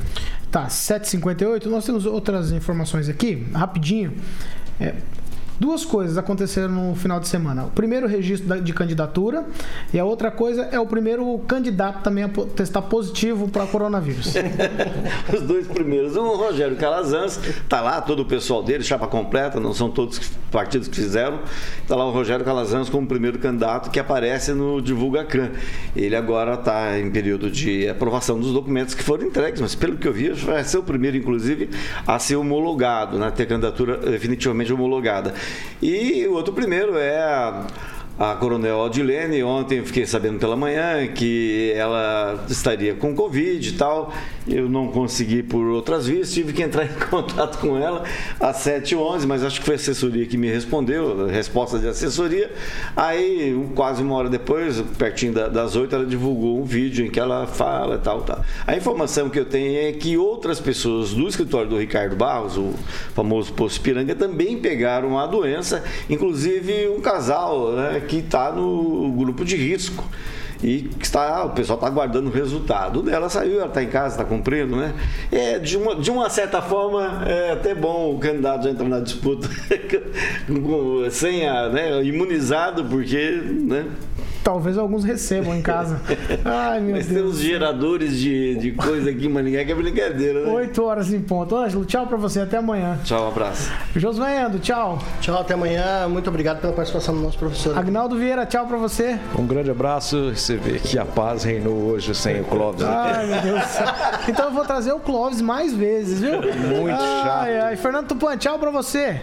[0.50, 1.66] Tá, 7h58.
[1.66, 4.14] Nós temos outras informações aqui, rapidinho.
[4.80, 4.94] É,
[5.60, 7.66] duas coisas aconteceram no final de semana.
[7.66, 9.46] O primeiro, registro de candidatura.
[9.94, 14.34] E a outra coisa é o primeiro candidato também a testar positivo para coronavírus.
[15.34, 16.16] Os dois primeiros.
[16.16, 20.32] O Rogério Calazans, tá lá todo o pessoal dele, chapa completa, não são todos os
[20.52, 21.40] partidos que fizeram.
[21.88, 25.52] Tá lá o Rogério Calazans como primeiro candidato que aparece no Divulgacan.
[25.96, 30.08] Ele agora está em período de aprovação dos documentos que foram entregues, mas pelo que
[30.08, 31.70] eu vi, vai ser o primeiro, inclusive,
[32.06, 33.32] a ser homologado, né?
[33.32, 35.34] ter candidatura definitivamente homologada.
[35.82, 37.22] E o outro primeiro é
[38.20, 44.14] a coronel Aldilene, ontem fiquei sabendo pela manhã que ela estaria com Covid e tal.
[44.48, 48.04] Eu não consegui por outras vias, tive que entrar em contato com ela
[48.40, 52.52] às 7h11, mas acho que foi a assessoria que me respondeu, resposta de assessoria.
[52.96, 57.20] Aí, quase uma hora depois, pertinho da- das 8, ela divulgou um vídeo em que
[57.20, 58.44] ela fala e tal, tal.
[58.68, 62.74] A informação que eu tenho é que outras pessoas do escritório do Ricardo Barros, o
[63.16, 69.44] famoso Poço Piranga, também pegaram a doença, inclusive um casal né, que está no grupo
[69.44, 70.08] de risco.
[70.64, 73.02] E está, o pessoal está aguardando o resultado.
[73.02, 74.94] Dela saiu, ela está em casa, está cumprindo, né?
[75.30, 79.50] É, de, uma, de uma certa forma, é até bom o candidato entrar na disputa
[81.12, 83.88] sem a, né, imunizado, porque né,
[84.44, 86.02] Talvez alguns recebam em casa.
[86.44, 87.18] Ai, meu Mas Deus.
[87.22, 90.52] tem uns geradores de, de coisa aqui em Maringá que é brincadeira, né?
[90.52, 91.56] 8 horas em ponto.
[91.56, 92.42] Ângelo, tchau pra você.
[92.42, 93.00] Até amanhã.
[93.04, 93.72] Tchau, um abraço.
[93.96, 95.00] Josué Endo, tchau.
[95.22, 96.08] Tchau, até amanhã.
[96.10, 97.78] Muito obrigado pela participação do nosso professor.
[97.78, 99.18] Agnaldo Vieira, tchau pra você.
[99.38, 100.36] Um grande abraço.
[100.36, 102.84] Você vê que a paz reinou hoje sem o Clóvis.
[102.84, 103.64] Ai, meu Deus.
[104.28, 106.34] Então eu vou trazer o Clóvis mais vezes, viu?
[106.42, 107.44] Muito chato.
[107.44, 107.76] Ai, ai.
[107.78, 109.22] Fernando Tupan, tchau pra você.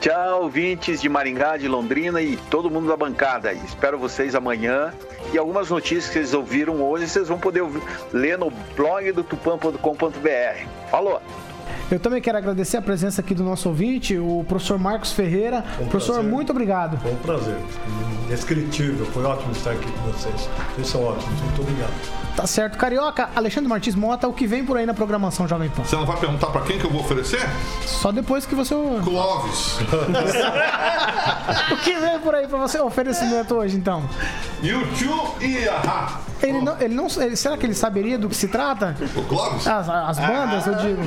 [0.00, 3.52] Tchau, ouvintes de Maringá, de Londrina e todo mundo da bancada.
[3.52, 4.92] Espero vocês amanhã.
[5.32, 7.82] E algumas notícias que vocês ouviram hoje, vocês vão poder ouvir-
[8.12, 10.66] ler no blog do tupan.com.br.
[10.90, 11.20] Falou!
[11.90, 15.62] Eu também quero agradecer a presença aqui do nosso ouvinte, o professor Marcos Ferreira.
[15.88, 16.30] professor, prazer.
[16.32, 16.98] muito obrigado.
[17.00, 17.56] Foi um prazer.
[18.24, 19.06] Indescritível.
[19.06, 20.48] Foi ótimo estar aqui com vocês.
[20.74, 21.40] Vocês são ótimos.
[21.42, 21.92] Muito obrigado.
[22.34, 22.76] Tá certo.
[22.76, 25.84] Carioca, Alexandre Martins Mota, o que vem por aí na programação Jovem Pan?
[25.84, 27.40] Você não vai perguntar pra quem que eu vou oferecer?
[27.86, 28.74] Só depois que você.
[29.04, 29.78] Clóvis.
[31.70, 34.02] o que vem por aí pra você oferecimento hoje, então?
[34.62, 36.20] YouTube e Ahá.
[36.42, 38.94] Ele não, ele não, ele- será que ele saberia do que se trata?
[39.16, 39.66] O Clóvis?
[39.66, 41.02] As, as bandas, eu digo.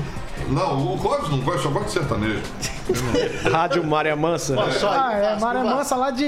[0.50, 2.42] Não, o Clóvis não gosta, só gosta de sertanejo.
[3.52, 4.56] Rádio Maria Mansa.
[4.84, 6.26] Ah, é Maria Mansa lá de.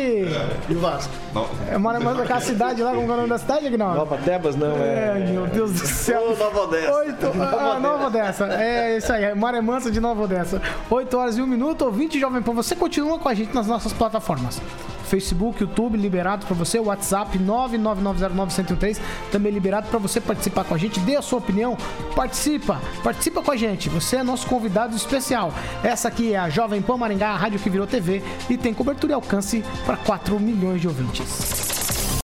[0.70, 1.12] E o Vasco?
[1.34, 1.48] Não.
[1.70, 3.98] É Maria Mansa daquela cidade lá, como é o nome da cidade, Aguinaldo?
[3.98, 5.28] Nova Tebas não, É, é.
[5.32, 6.36] meu Deus do céu.
[6.38, 6.94] Nova Odessa.
[6.94, 8.46] Oito, ah, Nova Odessa.
[8.54, 10.62] É isso aí, é Maré Mansa de Nova Odessa.
[10.90, 12.54] 8 horas e 1 minuto, ouvinte Jovem Pan.
[12.54, 14.62] Você continua com a gente nas nossas plataformas.
[15.12, 16.80] Facebook, YouTube, liberado para você.
[16.80, 19.00] WhatsApp 999091013
[19.30, 21.02] também liberado para você participar com a gente.
[21.02, 21.78] Dê a sua opinião,
[22.16, 23.90] participa, participa com a gente.
[23.90, 25.54] Você é nosso convidado especial.
[25.84, 29.12] Essa aqui é a Jovem Pan Maringá, a rádio que virou TV e tem cobertura
[29.12, 31.91] e alcance para 4 milhões de ouvintes.